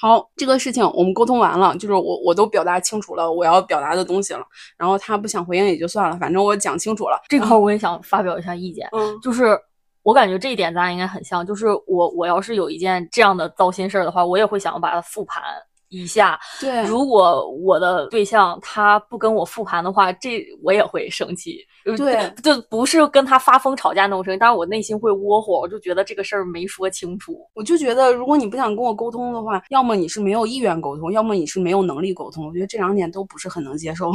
[0.00, 4.40] 好，这个事情我们沟通完了，就是我我都表达清楚了我要表达的东西了，
[4.78, 7.20] 然后他不想回应也就算了，反正我讲清楚了。
[7.28, 9.58] 这块儿我也想发表一下意见，嗯就是
[10.02, 15.42] 我感觉这一点咱俩应该很像，就是我我要是有一件这样的糟心事儿的话，我也会想要把它复盘
[15.90, 16.40] 一下。
[16.60, 21.58] 对如果我的对象他不跟我复盘的话，这我也会生气。
[21.84, 27.38] 呃对就不是跟他发疯吵架那种生气，但是我内心会窝火，我就觉得这个事儿没说清楚。
[27.54, 32.46] 我就觉得，如果你不想跟我沟通的话，要么你是没有意愿沟通，要么你是没有能力沟通。
[32.46, 34.12] 我觉得这两点都不是很能接受。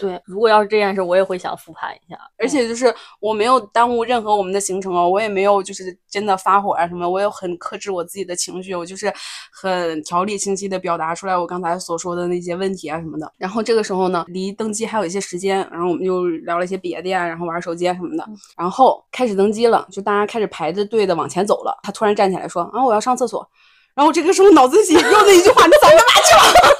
[0.00, 2.18] 对，如果要是这件事，我也会想复盘一下。
[2.38, 9.12] 而且就是我没有耽误任何我们的行程哦，我也没有就是真的发火啊什么，我也很克制我自己的情绪，我就是
[9.52, 13.30] 很条理清晰的表达出来我刚才所说的那些问题啊什么的。
[13.36, 18.26] 然后这个时候呢，离登机还有一些时间，然后我们就聊了一些别的呀，然后玩手机啊什么的。
[18.56, 21.78] 然后开始登机了，就大家开始排着队的往前走了。
[21.82, 23.46] 他突然站起来说：“啊，我要上厕所。”
[23.94, 26.76] 然后这个时候脑子里又那一句话：“你早干嘛去了？”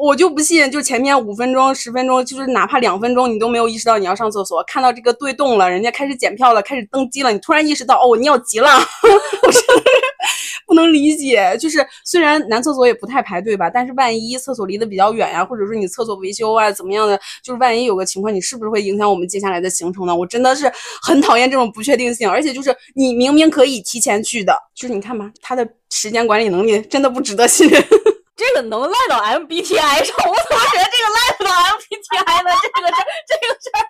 [0.00, 8.68] 我就不信，就前面五分钟、十分钟，就是哪怕两分钟，你都没有意识到你要上厕所，看到这个队动了，人家开始检票了，开始登机了，你突然意识到哦，我尿急了，
[9.42, 9.82] 我真的
[10.66, 11.54] 不能理解。
[11.60, 20.16] 就是虽然男厕所也不太排队吧，但是万一厕所离得比较远呀、或者说你厕所维修啊怎么样的，就是万一有个情况，你是不是会影响我们接下来的行程呢？
[20.16, 27.84] 我真的是很讨厌这种不确定性，而且就是你明明可以提前去的，就是你看吧，他的时间管理能力真的不值得信任。
[28.40, 32.50] 这个能赖到 MBTI 上，我怎么觉得这个赖不到 MBTI 呢？
[32.72, 33.84] 这个事儿，这个事儿，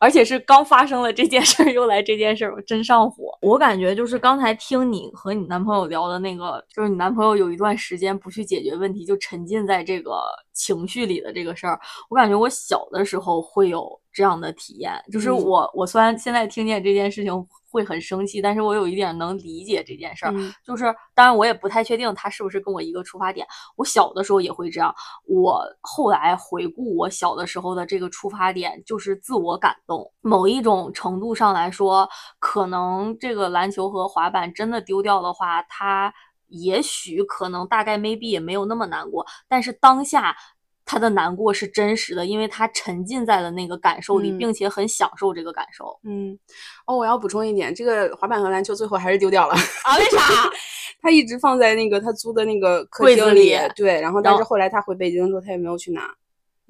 [0.00, 3.38] 而且是刚发生了这件事儿，又来这件事儿，我真上火。
[3.40, 10.20] 我感觉就是刚才听你和你男朋友聊的那个，就是你男朋友有一段时间不去解决问题，就沉浸在这个
[10.52, 11.78] 情绪里的这个事儿，
[12.10, 20.32] 我感觉我小的时候会有这样的体验，就是嗯我我虽然现在听见这件事情会很生气，但是我有一点能理解这件事儿。
[20.34, 23.46] 嗯就是当然我也不太确定他是不是跟我一个出发点。
[23.76, 24.94] 我小的时候也会这样，
[25.26, 30.12] 我后来回顾我小的时候的这个出发点，就是自我感动。
[30.20, 32.08] 某一种程度上来说，
[32.38, 36.12] 可能这个篮球和滑板真的丢掉的话，他
[36.48, 40.36] 也许可能大概 maybe 也没有那么难过，但是当下。
[40.84, 46.38] 他的难过是真实的，因为他沉浸在了那个感受里，嗯并且很享受这个感受嗯，
[46.86, 49.54] 哦，我要补充一点，这个滑板和篮球最后还是丢掉了。
[49.84, 49.96] 啊！
[49.98, 50.18] 为啥？
[51.00, 56.08] 他一直放在那个他租的那个客厅里里，对，然后但是后来他回北京的时候，他也没有去拿，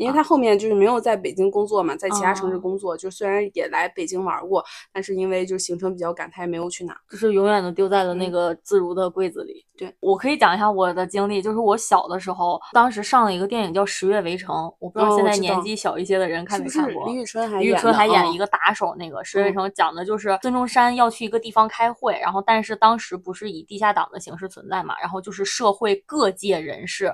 [0.02, 6.96] 因为他后面就是没有在北京工作嘛，在其他城市哦工作，就虽然也来北京玩过，但是因为就是行程比较赶，他也没有去拿。
[7.08, 9.64] 就是永远的丢在了那嗯个自如的柜子里。
[9.78, 17.06] 对，我可以讲一下我的经历，就是我小的时候，当时上了一个电影叫《十月围城》，我不知道现在年纪小一些的人看没看过。
[17.06, 27.12] 李宇春还李宇演的春还演嗯一个打手，那个《十月围嗯城》讲的就是孙中山要去一个地方开会，然后但是当时不是以地下党的形式存在嘛，然后就是社会各界人士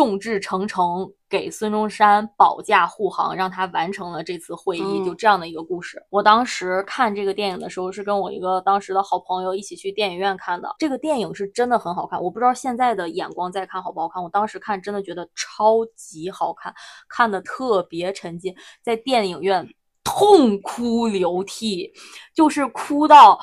[0.00, 6.02] 众志成城给孙中山保驾护航，让他完成了这次会议，就嗯这样的一个故事。
[6.08, 10.74] 我当时看这个电影的时候，是跟我一个当时的好朋友一起去电影院看的。
[10.78, 14.24] 这个电影是真的很好看，我不知道现在的眼光再看好不好看。
[14.24, 16.74] 我当时看真的觉得超级好看，
[17.06, 19.68] 看的特别沉浸，在电影院
[20.02, 21.92] 痛哭流涕，
[22.34, 23.38] 就是哭到。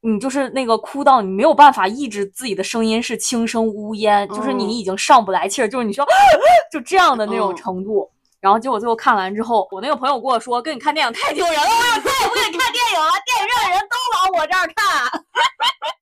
[0.00, 6.06] 你就是那个哭到你没有办法抑制自己的声音是轻声呜咽，就是嗯你已经上不来气儿，就是你说
[6.72, 8.08] 就这样的那种嗯程度。
[8.40, 15.24] 然后结果最后看完之后，我那个朋友跟我说，跟你看电影太丢人了，我再也不跟你看电影了，电影院的人都往我这儿看。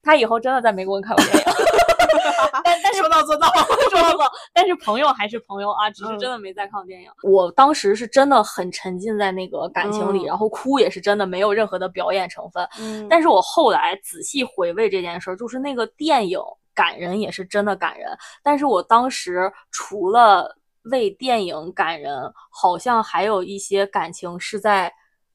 [0.07, 1.45] 他以后真的在没给我看过电影，
[2.65, 3.49] 但但是说到做到。
[3.91, 7.11] 说到做到， 但是朋友还是朋友啊，只是嗯真的没在看过电影。
[7.23, 12.67] 我当时是真的很沉浸在那个感情里，嗯然后哭也是真的没有任何的表演成分。
[12.79, 16.39] 嗯但是我后来仔细回味这件事儿，就是那个电影
[16.75, 20.57] 感人也是真的感人，但是我当时除了
[20.91, 24.93] 为电影感人，好像还有一些感情是在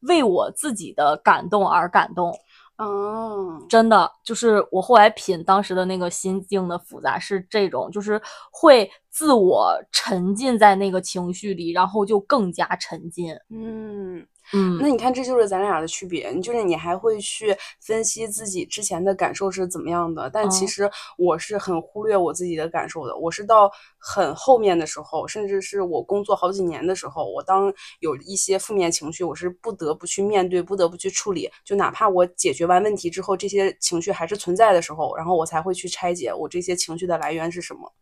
[0.08, 2.34] 为我自己的感动而感动。
[2.82, 8.20] 哦，真的就是我后来品当时的那个心境的复杂是这种，就是
[8.52, 13.36] 会自我沉浸在那个情绪里，然后就更加沉浸。
[13.50, 16.34] 嗯，嗯，那你看，这就是咱俩的区别。
[16.42, 23.16] 就是你还会去分析自己之前的感受是怎么样的，但其哦实我是很忽略我自己的感受的。
[23.18, 31.50] 我是到很后面的时候，甚至是我工作好几年的时候，我当有一些负面情绪，我是不得不去面对，不得不去处理。
[31.64, 37.94] 就哪怕我解决完问题之后，这些情绪还是存在的时候，然后我才会去拆解我这些情绪的来源是什么。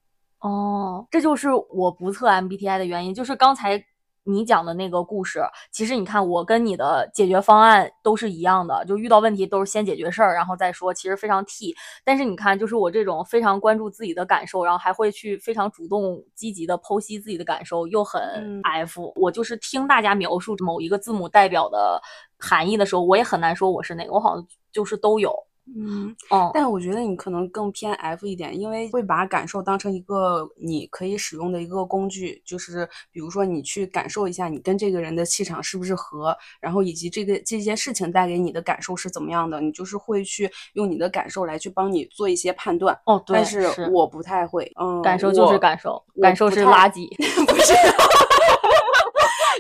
[0.42, 3.84] 哦，这就是我不测 MBTI 的原因，就是刚才
[4.24, 11.76] 你讲的那个故事，其实你看我跟你的解决方案都是一样的，就遇到问题都是先解决事儿，然后再说，其实非常 T。
[12.04, 19.12] 但是你看，就是我这种非常关注自己的感受，然后还会去非常主动积极的剖析自己的感受，又很嗯 F。
[19.16, 22.02] 我就是听大家描述某一个字母代表的
[22.38, 25.34] 含义的时候，我也很难说我是哪个，我好像就是都有。
[25.76, 43.00] 嗯，哦，但我觉得你可能更偏 F 一点，因为会把感受当成一个你可以使用的一个工具，就是比如说你去感受一下你跟这个人的气场是不是合，然后以及这个这件事情带给你的感受是怎么样的，你就是会去用你的感受来去帮你做一些判断。
[43.06, 47.08] 哦，对，但是我不太会，嗯，感受就是感受，感受是垃圾。
[47.46, 47.74] 不是。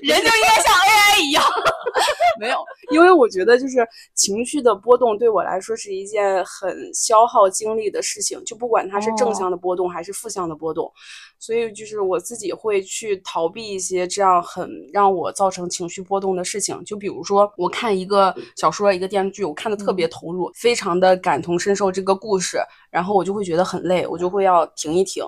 [0.02, 1.43] 人就应该像 AI 一样。
[2.39, 2.58] 没有，
[2.91, 10.91] 因为我觉得就是情绪的波动对我来说是一件很消耗精力的事情，就不管它是正哦向的波动还是负向的波动，
[11.38, 16.84] 所以就是我自己会去逃避一些这样很让我造成情绪波动的事情。
[16.86, 22.58] 就比如说，我看一个小说、一个电视剧，我看的特别投入，非常的感同身受这个故事，
[22.89, 25.23] 然后我就会觉得很累，我就会要停一停。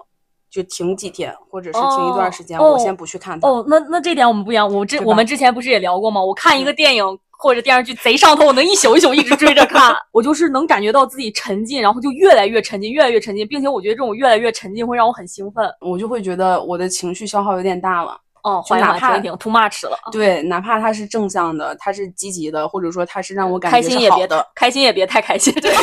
[0.52, 3.48] 就停几天，或者是停一段时间，哦我先不去看它。
[3.48, 4.72] 哦，那那这点我们不一样。
[4.72, 6.22] 我之我们之前不是也聊过吗？
[6.22, 15.72] 我看一个电影或者电视剧贼上头，我能一宿一宿一直追着看， 我就是能感觉到自己沉浸，然后就越来越沉浸，越来越沉浸，并且我觉得这种越来越沉浸会让我很兴奋。
[15.80, 18.18] 我就会觉得我的情绪消耗有点大了。
[18.44, 19.98] 哦，缓一缓，就哪怕停停，too much 了。
[20.12, 25.54] 对，哪怕它是正向的，它是积极的，或者说它是让我感觉开心也别是好的，开心也别太开心。
[25.54, 25.72] 对，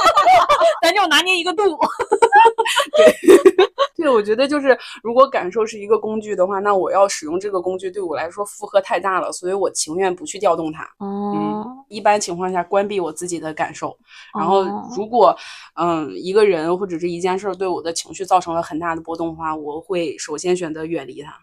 [0.82, 1.62] 咱就拿捏一个度。
[3.96, 10.84] 对，对我觉得就是如果感受是一个工具的话，那我要使用这个工具对我来说负荷太大了，所以我情愿不去调动它。
[10.98, 13.96] 哦，一般情况下，关闭我自己的感受。
[14.38, 15.36] 然后哦，如果
[15.74, 21.34] 嗯一个人或者是一件事儿对我的情绪造成了很大的波动的话，我会首先选择远离它。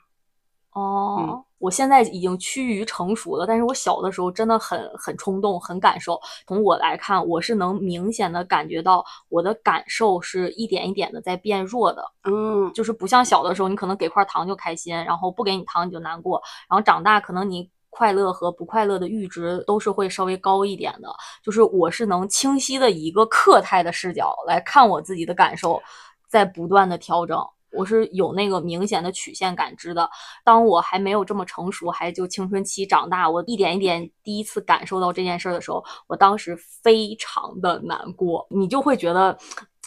[0.78, 6.20] 哦，我现在已经趋于成熟了，但是我小的时候真的很很冲动，很感受。
[6.46, 17.70] 从我来看，我是能明显的感觉到我的感受是一点一点的在变弱的，嗯就是不像小的时候，你可能给块糖就开心，然后不给你糖你就难过，然后长大可能你。
[17.90, 21.10] 快乐和不快乐的阈值都是会稍微高一点的，
[21.42, 25.82] 就是我是能清晰的以一个客态的视角来看我自己的感受，
[26.30, 27.44] 在不断的调整。
[27.72, 30.10] 我是有那个明显的曲线感知的。
[30.44, 39.38] 当我还没有这么成熟，还就青春期长大，我一点一点第一次感受到这件事儿的时候，我当时非常的难过，你就会觉得。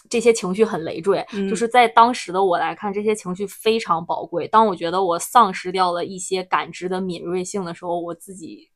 [0.09, 4.49] 这些情绪很累赘，嗯就是在当时的我来看，这些情绪非常宝贵。
[4.49, 8.69] 当我觉得我丧失掉了一些感知的敏锐性的时候，我自己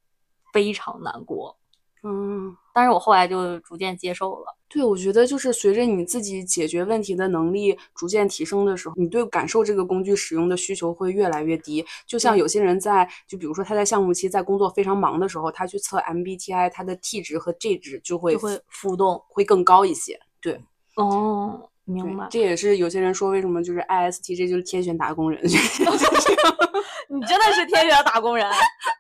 [0.53, 1.59] 非常难过。
[2.05, 2.57] 嗯。
[2.75, 4.55] 但是我后来就逐渐接受了。
[4.69, 11.87] 对，我觉得就是随着你自己解决问题的能力逐渐提升的时候，你对感受这个工具使用的需求会越来越低。
[12.05, 20.19] 就像有些人在，就比如说他在项目期，在工作非常忙的时候，他去测 MBTI，他的 T 值和 G 值就会就会浮动会更高一些。
[20.41, 20.61] 对，
[20.97, 22.27] 哦，对明白，。
[22.31, 28.49] 这也是有些人说为什么就是 ISTJ 就是天选打工人， 你真的是天选打工人，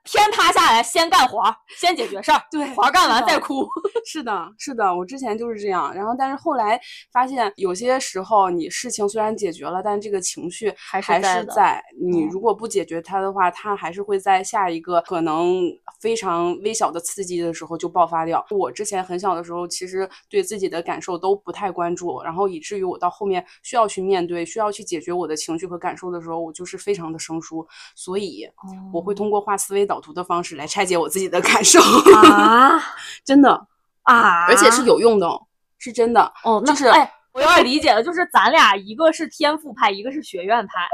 [0.04, 3.66] 天塌下来先干活儿，先解决事儿，对活儿干完再哭。
[4.06, 6.78] 是的，是的，我之前就是这样，然后但是后来
[7.12, 11.82] 发现，有些时候你事情虽然解决了，但这个情绪还是还在的是在。
[12.00, 15.62] 你嗯如果不解决它的话，它还是会在下一个可能
[16.00, 18.44] 非常微小的刺激的时候就爆发掉。
[18.50, 27.64] 我之前很小的时候，其实对自己的感受都不太关注，然后以至于我到后面需要去面对、需要去解决我的情绪和感受的时候，我就是非常的生疏。
[27.94, 28.50] 所以
[28.92, 31.78] 我会通过画思维导图的方式来拆解我自己的感受，
[32.18, 32.82] 啊
[33.24, 33.68] 真的。
[34.02, 35.40] 啊，而且是有用的哦，
[35.78, 36.20] 是真的。
[36.42, 40.88] 哦，那就是哎，我有点理解了，就是咱俩一个是天赋派，一个是学院派。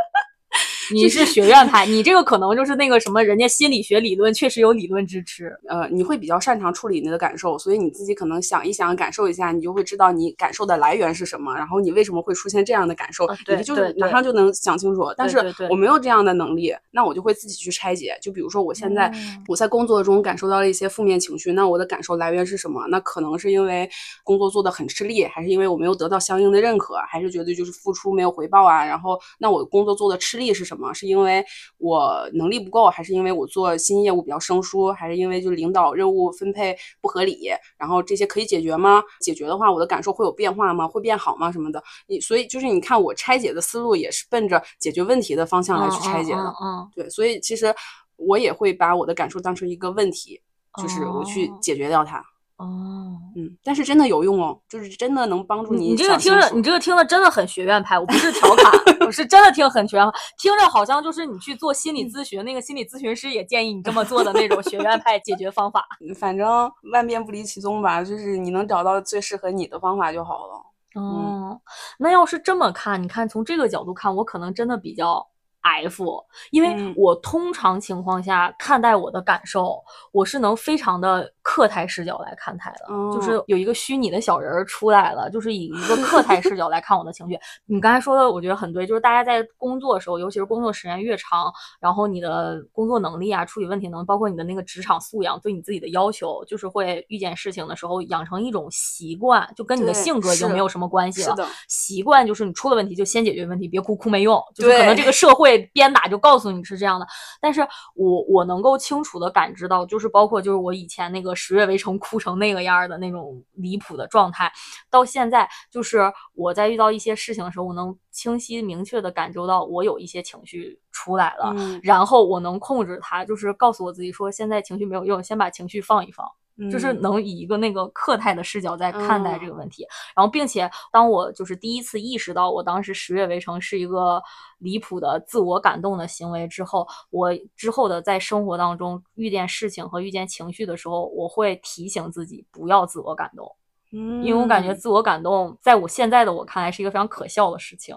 [0.92, 5.52] 你是学院派，你这个可能就是那个什么，人家心理学理论确实有理论支持。
[5.68, 13.26] 呃，你会比较擅长处理你的感受，所以你自己可能想一想，感受一下，你就会知道你感受的来源是什么，然后你为什么会出现这样的感受，
[13.56, 15.02] 你就是马上就能想清楚。
[15.16, 15.38] 但是
[15.70, 18.16] 我没有这样的能力，那我就会自己去拆解。
[18.20, 22.86] 就比如说我现在、嗯我在工作中感受到了一些负面情绪，那我的感受来源是什么？
[22.88, 23.88] 那可能是因为
[24.22, 28.84] 工作做的很吃力，还是因为我没有得到相应的认可，还是觉得就是付出没有回报啊？
[28.84, 30.79] 然后那我工作做的吃力是什么？
[30.94, 31.44] 是因为
[31.78, 37.50] 我能力不够，还是因为我做新业务比较生疏，还是因为就领导任务分配不合理？
[37.76, 39.02] 然后这些可以解决吗？
[39.20, 40.86] 解决的话，我的感受会有变化吗？
[40.86, 41.50] 会变好吗？
[41.50, 41.82] 什么的？
[42.06, 46.40] 你所以就是你看我拆解的思路也是奔着解决问题的方向来去拆解的。
[46.40, 47.74] 嗯嗯对，所以其实
[48.16, 50.40] 我也会把我的感受当成一个问题，
[50.80, 52.24] 就是我去哦解决掉它。
[52.60, 58.70] 哦，嗯，但是真的有用哦，就是真的能帮助你你这个听着，你这个听着真的很学院派，我不是调侃，
[59.06, 65.86] 我是真的听很学院派，听着好像就是你去做心嗯理咨询，那个心理咨询师也建议你这么做的那种学院派解决方法。
[66.14, 71.00] 反正万变不离其宗吧，就是你能找到最适合你的方法就好了。
[71.00, 71.58] 哦，
[71.98, 75.26] 那要是这么看，你看从这个角度看，我可能真的比较
[75.62, 87.36] F，因为嗯我通常情况下看待我的感受，我是能非常的客态视角来看待的，就是哦有一个虚拟的小人儿出来了，就是以一个客态视角来看我的情绪。
[87.66, 101.34] 你刚才说的，我觉得很对，就是大家在工作的时候，尤其是工作时间越长，然后你的工作能力啊、处理问题能力，包括你的那个职场素养，对你自己的要求，就是会遇见事情的时候养成一种习惯，就跟你的性格已经没有什么关系了。
[101.66, 104.40] 习惯就是你出了问题就先解决问题，别哭哭没用。
[104.54, 107.06] 就是可能这个社会鞭打就告诉你是这样的，
[107.40, 107.60] 但是
[107.96, 114.52] 我我能够清楚的感知到，就是包括就是我以前那个十月围城哭成那个样儿的那种离谱的状态，
[114.90, 126.26] 到现在就是我在遇到一些事情的时候，我能清晰明确的感受到我有一些情绪出来了，嗯，然后我能控制它，就是告诉我自己说现在情绪没有用，先把情绪放一放。
[126.68, 127.00] 就是嗯。
[127.00, 129.48] 能以一个那个客态的视角在看待这嗯。
[129.48, 134.22] 个问题，然后并且当我就是第一次意识到我当时十月围城是一个
[134.58, 143.50] 离谱的自我感动的行为之后，我之后的在生活当中遇见事情和遇见情绪的时候，我会提醒自己不要自我感动，
[143.92, 147.96] 嗯，因为我感觉自我感动在我现在的我看来是一个非常可笑的事情，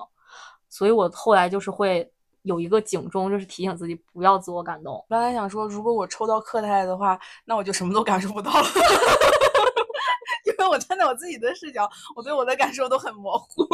[0.69, 2.09] 所以我后来就是会
[2.43, 5.03] 有一个警钟，就是提醒自己不要自我感动。
[5.09, 8.67] 刚才想说，如果我抽到客太的话，那我就什么都感受不到了。
[10.45, 13.65] 因为我站在我自己的视角，我对我的感受都很模糊，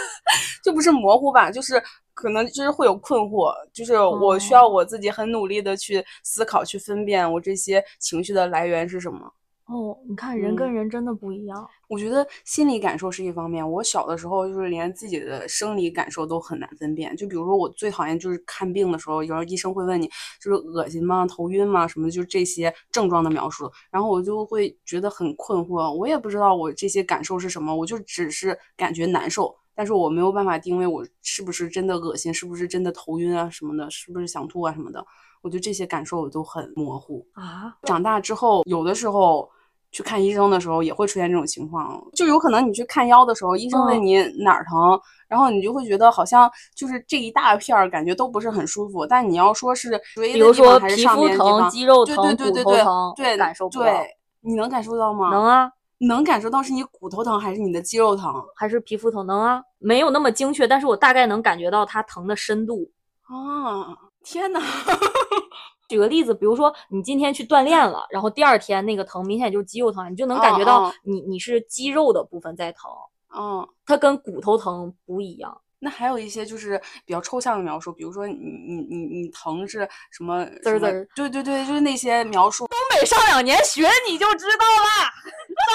[0.64, 1.82] 就不是模糊吧，就是
[2.14, 9.30] 可能就是会有困惑，就是我需要我自己很努力的去思考、去分辨我这些情绪的来源是什么。
[9.66, 11.68] 哦，你看人跟嗯人真的不一样。
[11.88, 17.16] 我觉得心理感受是一方面，我小的时候就是连自己的生理感受都很难分辨。
[17.16, 20.08] 就比如说我最讨厌就是看病的时候，有时候医生会问你
[20.40, 35.04] 就是恶心吗、头晕吗什么的，就是这些症状的描述，然后我就会觉得很困惑，我也不知道我这些感受是什么，我就只是感觉难受，但是我没有办法定位我是不是真的恶心，是不是真的头晕啊什么的，是不是想吐啊什么的，
[35.42, 37.26] 我觉得这些感受我都很模糊。
[37.32, 39.48] 啊，长大之后，有的时候
[39.96, 53.84] 去看医生的时候也会出现这种情况，就有可能你去看腰的时候，医生问嗯你哪儿疼，然后你就会觉得好像就是这一大片儿感觉都不是很舒服，但你要说是椎比如说皮肤疼、肌肉疼、对对对骨对对头疼，对，感受不到。
[53.86, 54.06] 对，
[54.42, 55.30] 你能感受到吗？
[55.30, 55.70] 能，啊，
[56.00, 59.26] 能感受到是你骨头疼还是你的肌肉疼还是皮肤疼？
[59.26, 62.90] 能啊，没有那么精确，但是我大概能感觉到它疼的深度。
[63.22, 63.96] 啊？
[64.22, 64.60] 天呐！
[65.88, 72.90] 举个例子，比如说你今天去锻炼了，然后第二天那个疼明显就是肌肉疼，你就能感觉哦到哦你你是肌肉的部分在疼，
[73.36, 73.68] 嗯。
[73.84, 75.60] 它跟骨头疼不一样。
[75.78, 82.66] 那还有一些就是比较抽象的描述，比如说你你你你疼是什么滋儿滋儿对对对，就是那些描述。
[82.66, 84.88] 东北上两年学你就知道了，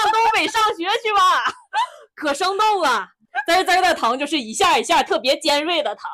[0.02, 1.54] 上东北上学去吧，
[2.16, 3.08] 可生动了。
[3.46, 6.10] 滋儿滋儿的疼就是一下一下特别尖锐的疼，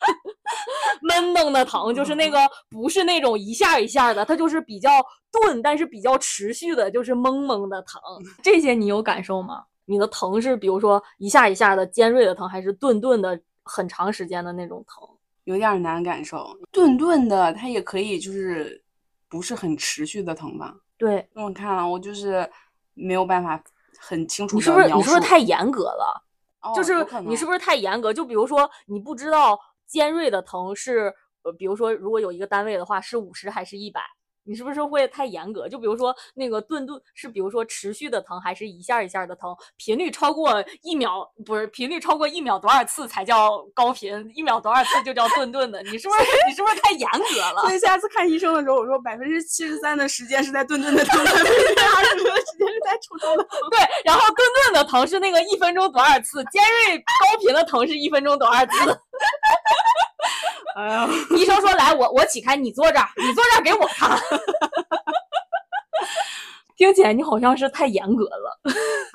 [1.02, 2.38] 闷闷的疼就是那个
[2.70, 4.90] 不是那种一下一下的，它就是比较
[5.30, 8.00] 钝，但是比较持续的，就是懵懵的疼。
[8.42, 9.64] 这些你有感受吗？
[9.84, 15.08] 你的疼是比如说一下一下的尖锐的疼，还是顿顿的很长时间的那种疼？
[15.44, 18.82] 有点儿难感受，顿顿的，它也可以就是
[19.28, 20.74] 不是很持续的疼吧？
[20.98, 22.48] 对，那我看啊，我就是
[22.94, 23.62] 没有办法
[23.98, 24.86] 很清楚你是不是。
[24.90, 26.22] 你是不是太严格了？
[26.60, 28.12] 哦就是你是不是太严格？
[28.12, 29.58] 就比如说，你不知道
[29.88, 31.12] 尖锐的疼是，
[31.42, 34.02] 呃，比如说如果有一个单位的话是五十还是一百，
[34.48, 35.68] 你是不是会太严格？
[35.68, 39.54] 就比如说那个顿顿是，比如说持续的疼，还是一下一下的疼？
[39.76, 44.32] 频率超过一秒，不是频率超过一秒多少次才叫高频？
[44.34, 45.82] 一秒多少次就叫顿顿的？
[45.82, 47.60] 你是不是你是不是太严格了？
[47.60, 53.58] 所以下次看医生的时候，我说百分之七十三的时间是在顿顿的疼，百分之二十的时间是在抽抽的疼。
[53.70, 59.00] 对，然后顿顿的疼是那个一分钟多少次，尖锐高频的疼是一分钟多少次。
[61.36, 64.18] 医生说来，我我起开，你坐这儿，你坐这儿给我看。
[66.76, 68.60] 听起来你好像是太严格了。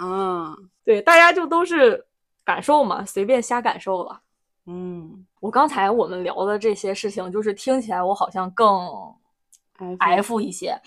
[0.02, 0.54] 嗯
[0.84, 2.06] 对，大家就都是
[2.44, 4.20] 感受嘛，随便瞎感受了。
[4.66, 8.90] 嗯我刚才我们聊的这些事情，就是听起来我好像更
[10.00, 10.78] F 一些，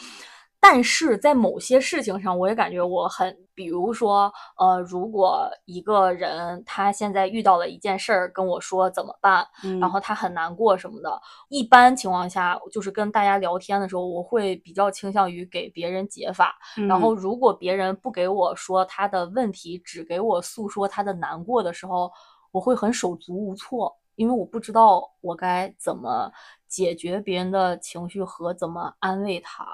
[0.60, 16.56] 但是在某些事情上，我也感觉我很，比如说，呃，如果一个人他现在遇到了一件事儿，跟我说怎么办，嗯然后他很难过什么的，一般情况下，就是跟大家聊天的时候，我会比较倾向于给别人解法，
[16.88, 17.00] 然嗯。
[17.00, 22.10] 后如果别人不给我说他的问题，只给我诉说他的难过的时候，
[22.50, 26.30] 我会很手足无措，因为我不知道我该怎么
[26.66, 29.64] 解决别人的情绪和怎么安慰他。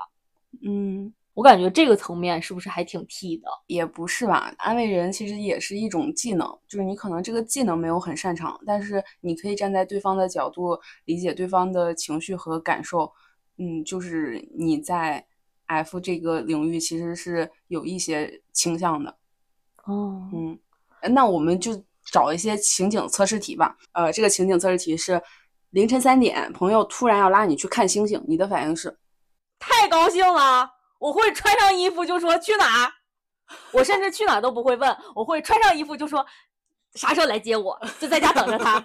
[0.64, 3.48] 嗯，我感觉这个层面是不是还挺 T 的？
[3.66, 13.10] 也不是吧，安慰人其实也是一种技能，就是你可能这个技能没有很擅长，但是你可以站在对方的角度理解对方的情绪和感受，
[13.56, 15.24] 嗯，就是你在
[15.66, 19.16] F 这个领域其实是有一些倾向的，
[19.84, 20.58] 哦，嗯，
[21.12, 23.76] 那我们就找一些情景测试题吧。
[23.92, 25.20] 呃，这个情景测试题是
[25.70, 28.98] 凌晨三点，朋友突然要拉你去看星星，你的反应是？
[29.62, 30.68] 太高兴了！
[30.98, 32.92] 我会穿上衣服就说去哪儿，
[33.72, 36.24] 我甚至去哪儿都不会问，我会穿上衣服就说
[36.94, 38.84] 啥时候来接我，就在家等着他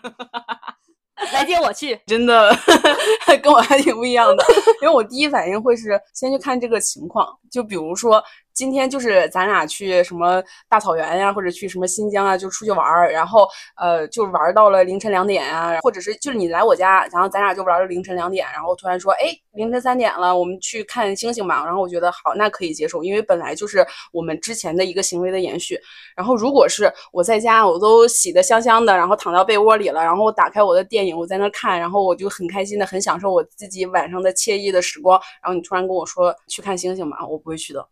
[1.33, 1.99] 来接我去。
[2.05, 2.55] 真的
[3.41, 4.43] 跟我还挺不一样的，
[4.81, 8.23] 因为我第一反应会是先去看这个情况，就比如说
[8.57, 13.47] 今天就是咱俩去什么大草原呀，或者去什么新疆啊，就出去玩儿，然后
[13.79, 21.63] 呃就玩到了凌晨两点啊，或者是就是你来我家，然后咱俩就玩到凌晨两点，然后突然说，哎，凌晨三点了，我们去看星星吧。
[21.63, 25.79] 然后我觉得好，那可以接受，因为本来就是我们之前的一个行为的延续。
[26.15, 35.21] 然后如果是我在家，我都洗得香香的，然后躺到被窝里了，然后我打开我的电影，我在那看，然后我就很开心的，很享受我自己晚上的惬意的时光。
[35.43, 37.87] 然后你突然跟我说去看星星吧，我不会去的。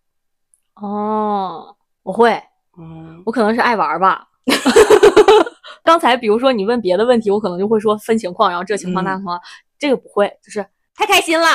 [0.75, 2.41] 哦，我会，
[2.77, 4.27] 嗯我可能是爱玩儿吧。
[5.83, 9.39] 刚才比如说你问别的问题，我可能就会说分情况，然后这情况那嗯情况，
[9.77, 10.65] 这个不会，就是
[10.95, 11.47] 太开心了，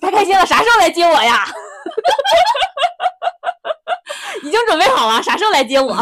[0.00, 1.44] 太开心了，啥时候来接我呀？
[4.42, 5.96] 已经准备好了，啥时候来接我？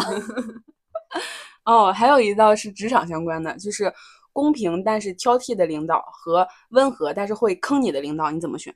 [1.64, 3.92] 哦，还有一道是职场相关的，就是
[4.32, 8.74] 公平但是挑剔的领导和温和但是会坑你的领导，你怎么选？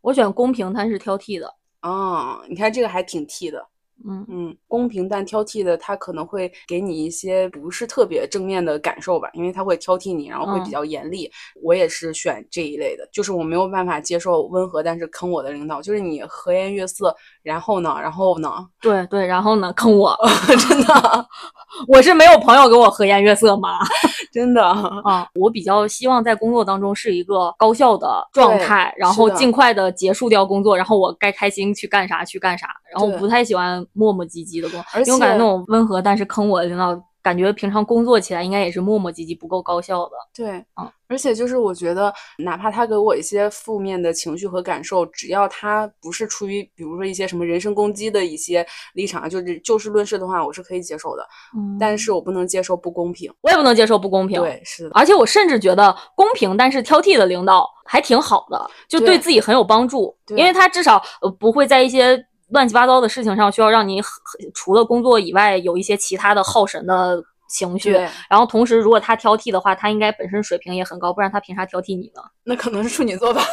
[0.00, 1.54] 我选公平，但是挑剔的。
[1.82, 3.68] 哦，你看这个还挺 T 的。
[4.08, 10.72] 嗯，嗯，公平但挑剔的，他可能会给你一些不是特别正面的感受吧，因为他会挑剔你，然后会比嗯。
[10.72, 11.30] 较严厉。
[11.62, 20.16] 我也是选这一类的，就是我没有办法接受温和但是坑我的领导，就是你和颜悦色，然后呢，然后呢，对对，然后呢，坑我，
[20.68, 21.26] 真的？
[21.88, 23.78] 我是没有朋友给我和颜悦色吗？
[24.32, 24.62] 真的，
[25.04, 40.12] 啊，我比较希望在工作当中是一个高效的状态，然后尽快的结束掉工作，然后我该开心去干啥去干啥，然后我不太喜欢磨磨唧唧的工作，而且因为我感觉那种温和但是坑我的领导，感觉平常工作起来应该也是磨磨唧唧，不够高效的。
[40.34, 51.22] 对，嗯而且就是我觉得，哪怕他给我一些负面的情绪和感受，只要他不是出于比如说一些什么人身攻击的一些立场，就是就事论事的话，我是可以接受的。
[51.54, 53.30] 嗯但是我不能接受不公平。
[53.42, 54.40] 我也不能接受不公平。
[54.40, 62.16] 对，是的，而且我甚至觉得公平但是挑剔的领导还挺好的，就对对自己很有帮助，因为他至少呃不会在一些
[62.52, 64.10] 乱七八糟的事情上需要让你很
[64.54, 67.92] 除了工作以外有一些其他的耗神的情绪。
[68.30, 72.22] 然后同时，如果他挑剔的话，他应该本身水平也很高，不然他凭啥挑剔你呢？
[72.44, 73.42] 那可能是处女座吧。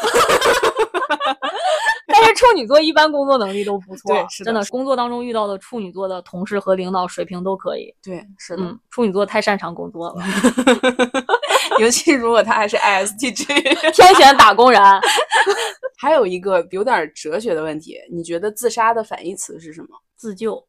[2.11, 7.93] 但是处女座一般工作能力都不错，对是的真的工作当中遇到的处女座的同事和领导水平都可以。
[8.03, 10.15] 对，是的，嗯，处女座太擅长工作了，
[11.79, 13.45] 尤其如果他还是 ISTJ。
[13.91, 14.81] 天选打工人。
[15.97, 20.65] 还有一个有点哲学的问题，你觉得自杀的反义词是什么自救，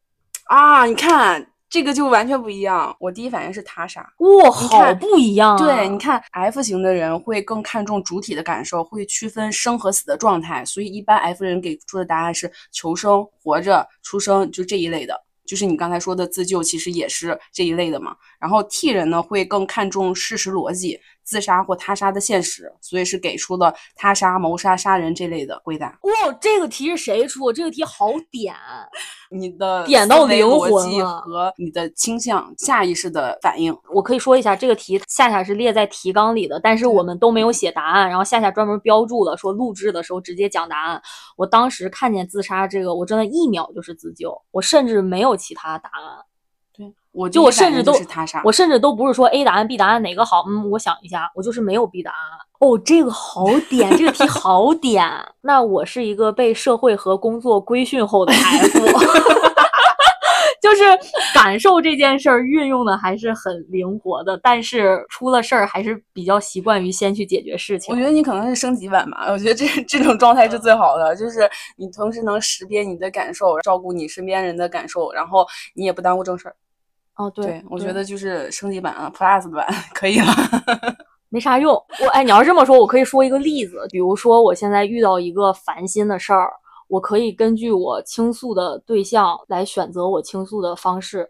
[0.47, 0.85] 啊？
[0.85, 2.93] 你看这个就完全不一样。
[2.99, 4.01] 我第一反应是他杀。
[4.17, 5.57] 哇，你好不一样啊！
[5.57, 15.17] 对，你看 F 型的人会更看重主体的感受，会区分生和死的状态，所以一般 F 人给出的答案是求生、活着、出生，就这一类的。
[15.51, 18.15] 就是你刚才说的自救，其实也是这一类的嘛。
[18.39, 20.97] 然后 T 人呢会更看重事实逻辑，
[21.31, 25.97] 自杀或他杀的现实，所以是给出了他杀、谋杀、杀人这类的回答。
[26.01, 27.53] 哇，这个题是谁出？
[27.53, 28.53] 这个题好点。
[29.33, 33.73] 你的点到灵魂了和你的倾向、下意识的反应。
[33.93, 41.01] 我可以说一下，这个题夏夏是列在提纲里的，但是我们都没有写答案，然后夏夏专门标注了说录制的时候直接讲答案。
[41.37, 46.25] 我当时看见自杀这个，我真的一秒就是自救，我甚至没有其他答案，
[46.81, 47.93] 对我就我甚至都
[48.43, 52.19] 我甚至都不是说 A 答案 B 答案哪个好，嗯，我想一下，我就是没有 B 答案。
[52.59, 55.05] 哦，这个好点，这个题好点。
[55.41, 58.79] 那我是一个被社会和工作规训后的 F，
[60.61, 60.83] 就是
[61.33, 67.99] 感受这件事儿运用的还是很灵活的，但是出了事儿还是比较习惯于先去解决事情我。
[67.99, 76.55] 觉得你可能是升级版吧，我觉得这这种状态是最好的，就是你同时能识别你的感受，照顾你身边人的感受，然后你也不耽误正事儿。
[77.21, 80.33] 哦，对，对，我觉得就是升级版啊，Plus 版 可以了。
[81.29, 81.73] 没啥用。
[81.73, 86.51] 我哎，你要是这么说，我可以说一个例子，比如说我现在遇到一个烦心的事儿，
[86.89, 91.29] 我可以根据我倾诉的对象来选择我倾诉的方式。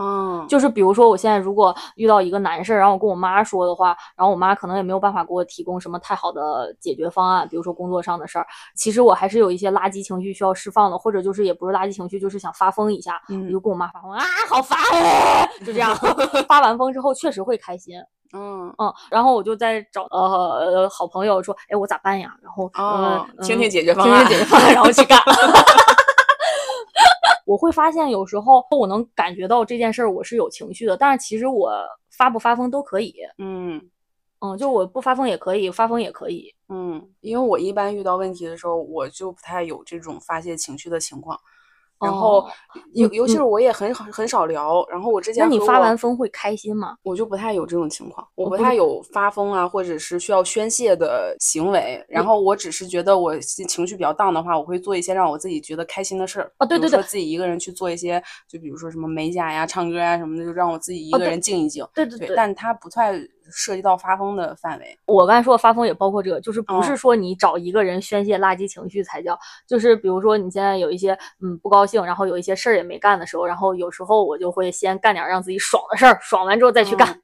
[0.00, 8.46] 嗯，就是比如说，我现在如果遇到一个难事儿，然后我跟我妈说的话，然后我妈可能也没有办法给我提供什么太好的解决方案，比如说工作上的事儿，
[8.76, 15.92] 其实我还是有一些垃圾情绪需要释放的，或者就是也不是垃圾情绪，就是想发疯一下，嗯我就跟我妈发疯啊，好烦哦，就这样。
[16.46, 17.96] 发完疯之后确实会开心，
[18.32, 20.20] 嗯，嗯，然后我就在找呃
[20.84, 22.30] 呃好朋友说，哎，我咋办呀？
[22.42, 25.18] 然后哦呃，听听解决方听案听解决方案，然后去干。
[27.48, 31.72] 我会发现有时候我能感觉到这件事儿我是有情绪的，但是其实我
[32.10, 33.80] 发不发疯都可以，嗯
[34.40, 36.54] 嗯，就我不发疯也可以，发疯也可以。
[36.68, 41.40] 嗯，因为我一般遇到问题的时候，我就不太有这种发泄情绪的情况。
[42.00, 42.50] 然后哦
[42.92, 46.96] 尤嗯尤其是我也很很很少聊，然后我之前那你发完疯会开心吗？
[47.02, 52.04] 我就不太有这种情况，我不太有发疯啊，或者是需要宣泄的行为。
[52.08, 56.52] 然后我只是觉得我情情绪比较荡的话，我会做一些让我自己觉得开心的事儿。
[56.58, 61.84] 啊对对对说自己一个人去做一些，就比如说什么美甲呀、唱歌呀什么的，就让我自己一个人静一静。
[61.94, 63.12] 对，对对对但他不太
[63.50, 64.98] 涉及到发疯的范围。
[65.06, 77.08] 我刚才说的发疯也包括这个，就是不是嗯说你找一个人宣泄垃圾情绪才叫，就是比如说你现在有一些嗯不高兴，然后有一些事儿也没干的时候，然后有时候我就会先干点儿让自己爽的事儿，爽完之后再去干。
[77.08, 77.22] 嗯，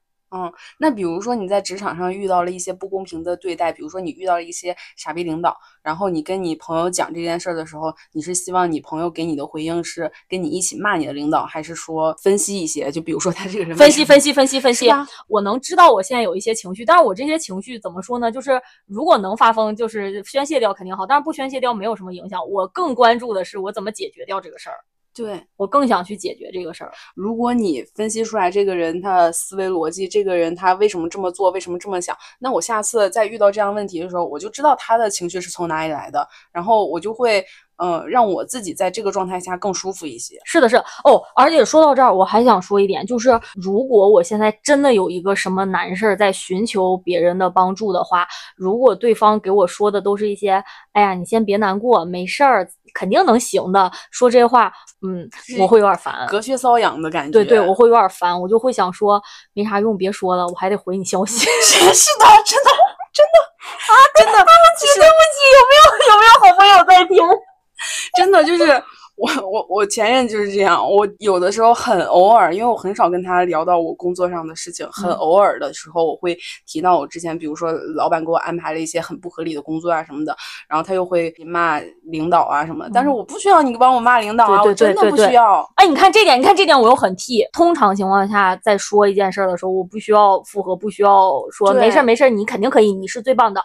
[0.79, 12.91] 那比如说你在职场上遇到了一些不公平的对待，比如说你遇到了一些傻逼领导，然后你跟你朋友讲这件事儿的时候，你是希望你朋友给你的回应是跟你一起骂你的领导，还是说分析一些？
[12.91, 14.89] 就比如说他这个人分析分析分析分析，
[15.29, 18.33] 我能知道我现在有一些情绪，但是我这些情绪怎么说呢？
[18.33, 22.41] 就是如果能发疯，就是宣泄掉肯定好，但是不宣泄掉没有什么影响。
[22.49, 24.77] 我更关注的是我怎么解决掉这个事儿，
[25.15, 26.93] 对，我更想去解决这个事儿。
[27.15, 37.45] 如果你分析出来这个人他的思维逻辑，这个人他为什么这么做，为什么这么想，那我下次再遇到这样问题的时候，我就知道他的情绪是从哪里来的，然后我就会，
[37.77, 40.37] 呃，让我自己在这个状态下更舒服一些。
[40.45, 50.61] 是的是哦，而且说到这儿，我还想说一点，就是如果我现在真的有一个什么难事儿在寻求别人的帮助的话，如果对方给我说的都是一些
[50.93, 54.73] “哎呀，你先别难过，没事儿，肯定能行的”，说这话，
[55.07, 55.29] 嗯，
[55.59, 56.27] 我会有点烦。
[56.29, 57.33] 隔靴搔痒的感觉。
[57.33, 59.21] 对对，我会有点烦，我就会想说
[59.53, 61.45] 没啥用，别说了，我还得回你消息。
[61.61, 62.71] 是是的，真的
[63.13, 63.39] 真的
[63.85, 67.17] 啊，真的，对不起对不起，有没有有没有好朋友在听？
[68.17, 68.83] 真的就是
[69.17, 76.37] 我我我前任就是这样，我有的时候很偶尔，因为我很少跟他聊到我工作上的事情，很嗯偶尔的时候，我会
[76.67, 80.37] 提到我之前，比如说老板给我安排了一些很不合理的工作啊什么的，
[80.69, 85.65] 然后他又会骂领导啊什么，但是我不需要你帮我骂领导啊，嗯我真的不需要。
[85.77, 87.47] 哎，你看这点，你看这点，我又很 T。
[87.53, 93.63] 通常情况下，在说一件事儿的时候，我不需要附和，不需要说没事儿没事儿，你肯定可以，你是最棒的。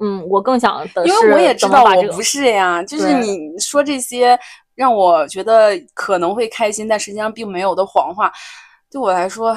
[0.00, 2.44] 嗯，我更想的是，因为我也知道我不是。
[2.50, 4.36] 呀，就是你说这些
[4.74, 8.32] 让我觉得可能会开心，但实际上并没有的谎话，
[8.90, 9.56] 对我来说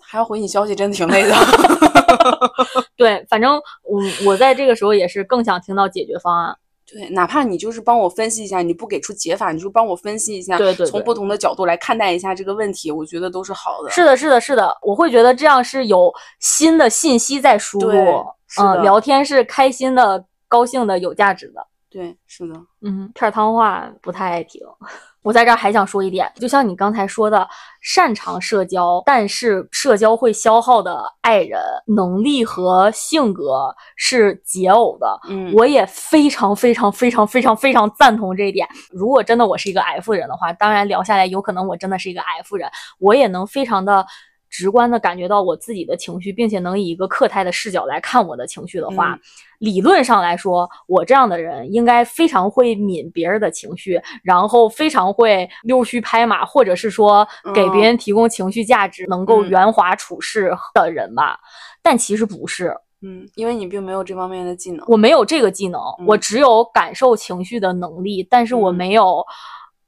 [0.00, 1.34] 还要回你消息，真的挺累的。
[2.96, 6.56] 对，反正我，我在这个时候也是更想听到解决方案。
[6.84, 13.90] 对，哪怕你就是帮我分析一下，你不给出解法，你就帮我分析一下，对对对从不同的角度来看待一下这个问题，我觉得都是好的。
[13.90, 18.14] 是的，是的，是的，我会觉得这样是有新的信息在输入对。
[18.60, 21.66] 嗯，聊天是开心的、高兴的、有价值的。
[21.92, 24.62] 对，是的，嗯，片儿汤话不太爱听。
[25.22, 27.46] 我在这儿还想说一点，就像你刚才说的，
[27.80, 35.20] 擅长社交，但是社交会消耗的爱人能力和性格是解耦的。
[35.28, 38.66] 嗯，我也非常非常非常非常非常赞同这一点。
[38.90, 42.68] 如果真的我是一个 F 人的话，当然聊下来有可能我真的是一个 F 人，
[42.98, 44.04] 我也能非常的
[44.52, 49.20] 直观的感觉到我自己的情绪，并且能以一个客态的视角来看我的情绪的话，嗯
[49.62, 59.48] 理论上来说，我这样的人应该非常会抿别人的情绪，然后非常会溜须拍马，或者是说给别人提供情绪价值，能够嗯。
[59.48, 61.38] 圆滑处事的人吧。
[61.80, 64.84] 但其实不是，嗯，因为你并没有这方面的技能。
[64.88, 66.06] 我没有这个技能，嗯。
[66.08, 68.74] 我只有感受情绪的能力，但是我嗯。
[68.74, 69.24] 没有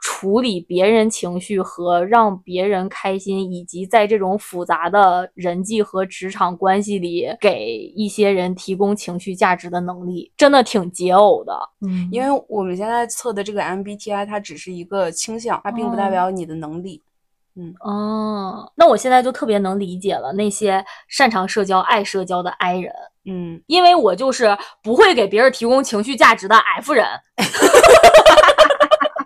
[0.06, 11.58] 处理别人情绪和让别人开心，以及在这种复杂的人际和职场关系里给一些人提供情绪价值的能力，真的挺桀骜的。
[11.80, 17.02] 嗯因为我们现在测的这个 MBTI，它只是一个倾向，它并不代哦表你的能力。
[17.56, 22.92] 嗯哦，那我现在就特别能理解了那些擅长社交、爱社交的 I 人，
[23.24, 27.06] 嗯，因为我就是不会给别人提供情绪价值的 F 人。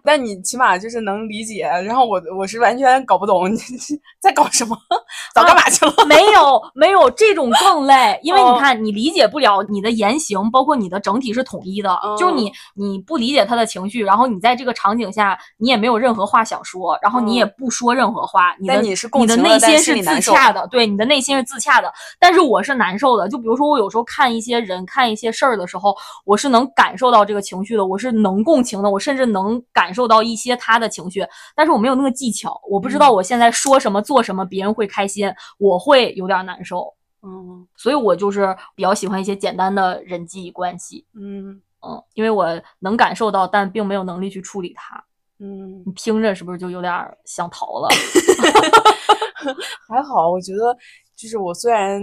[0.08, 3.58] 但你起码就是能理解，然后我我是完全搞不懂你
[4.18, 4.74] 在搞什么，
[5.34, 5.92] 早干嘛去了？
[6.08, 8.54] 没有没有这种更累，因为哦。
[8.54, 23.28] 你看你理解不了你的言行，包括你的整体是统一的，就是你你不理解他的情绪，然后你在这个场景下你也没有任何话想说，然后你也嗯不说任何话，你的你的内心是自洽的，对，你的内心是自洽的，但是我是难受的。
[23.28, 25.94] 就比如说我有时候看一些人看一些事儿的时候，
[26.24, 31.26] 我是能感受到这个情绪的，我是能共情的，我甚至能感受到一些他的情绪，
[31.56, 36.94] 但是我没有那个技巧，我不知道嗯我现在说什么做什么别人会开心，我会有点难受。
[37.20, 42.46] 嗯所以我就是比较喜欢一些简单的人际关系，嗯嗯，因为我
[42.78, 45.02] 能感受到，但并没有能力去处理它。
[45.40, 47.88] 嗯你，听着是不是就有点儿想逃了？
[49.88, 50.76] 还好，我觉得
[51.16, 52.00] 就是我虽然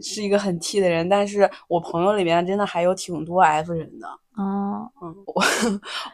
[0.00, 4.08] 是一个很 T 的人，但是我朋友里面真的还有挺多 F 人的。
[4.38, 5.44] 嗯，嗯，我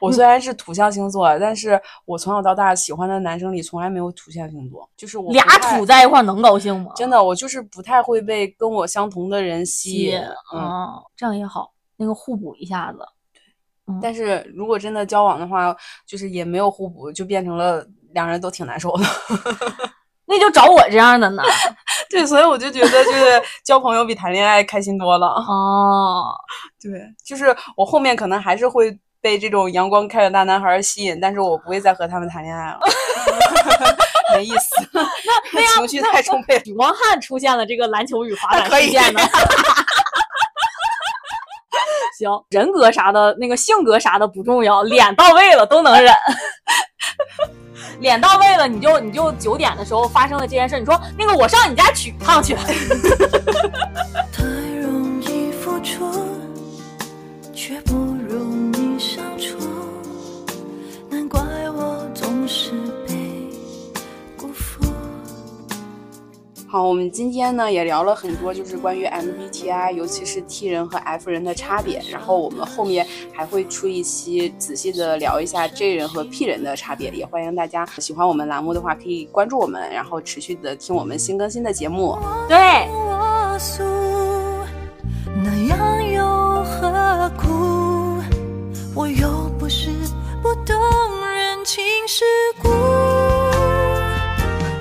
[0.00, 6.90] 我虽然是土象星座，但是我从小到大喜欢的男生里从来没有土象星座，就是我俩土在一块能高兴吗？
[6.96, 10.18] 真的，我就是不太会被跟我相同的人吸引。
[10.52, 12.98] 嗯，这样也好，那个互补一下子。
[14.02, 19.04] 但是如果真的交往的话，就是也没有互补，就变成了两人都挺难受的。
[20.29, 21.43] 那就找我这样的呢。
[22.11, 25.26] 对，所以我就觉得就是交朋友比谈恋爱开心多了。
[25.26, 26.35] 哦，
[26.81, 32.79] 对，就是我后面可能还是会被这种阳光开朗大男孩儿吸引，但是我不会再和他们谈恋爱了，
[34.37, 34.89] 没意思。
[35.53, 36.64] 那情绪太充沛了。
[36.64, 39.20] 许光汉出现了这个篮球与滑板事件呢。
[42.18, 46.12] 行，人格啥的，那个性格啥的不重要，脸到位了都能忍。
[48.01, 52.55] 脸到位了，你就你就九点的时候发生了这件事，你说那个我上你家取趟去。
[54.32, 54.44] 太
[54.80, 56.09] 容易付出，
[57.53, 57.96] 却不
[58.28, 59.59] 容易相处，
[61.11, 61.40] 难怪
[61.70, 62.72] 我总是
[66.70, 71.98] 好，我们今天呢也聊了很多，就是关于 MBTI，尤其是 T 人和 F 人的差别。
[72.10, 77.10] 然后我们后面还会出一期仔细的聊一下 J 人和 P 人的差别。
[77.10, 82.18] 也欢迎大家喜欢我们栏目的话，可以关注我们，然后持续的听我们新更新的节目。
[82.46, 82.58] 对，
[85.42, 86.22] 那样又
[86.64, 88.20] 何苦？
[88.94, 89.88] 我又不是
[90.42, 90.76] 不懂
[91.34, 92.26] 人情世
[92.62, 93.17] 故。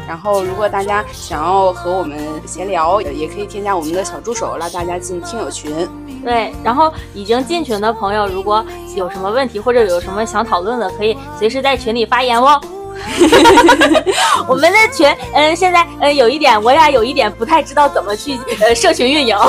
[0.08, 5.88] 然后，如果大家想要和我们闲聊，也可以添加我们的小助手，拉大家进听友群。
[6.24, 12.60] 对，然后已经进群的朋友，如果有什么问题或者有什么想讨论的，可以随时在群里发言哦。
[14.48, 19.38] 我们的群，嗯，现在嗯有一点，我俩有一点不太知道怎么去呃社群运营。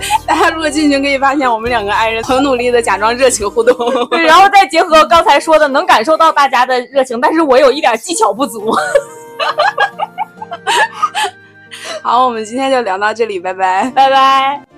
[0.26, 3.74] 大家如果进群，可以发现我们两个爱人很努力的假装热情互动。
[4.10, 8.70] 对，然后再结合刚才说的，能感受到大家的热情，但是我有一点技巧不足。
[12.02, 13.90] 好，我们今天就聊到这里，拜拜。
[13.94, 14.69] 拜拜。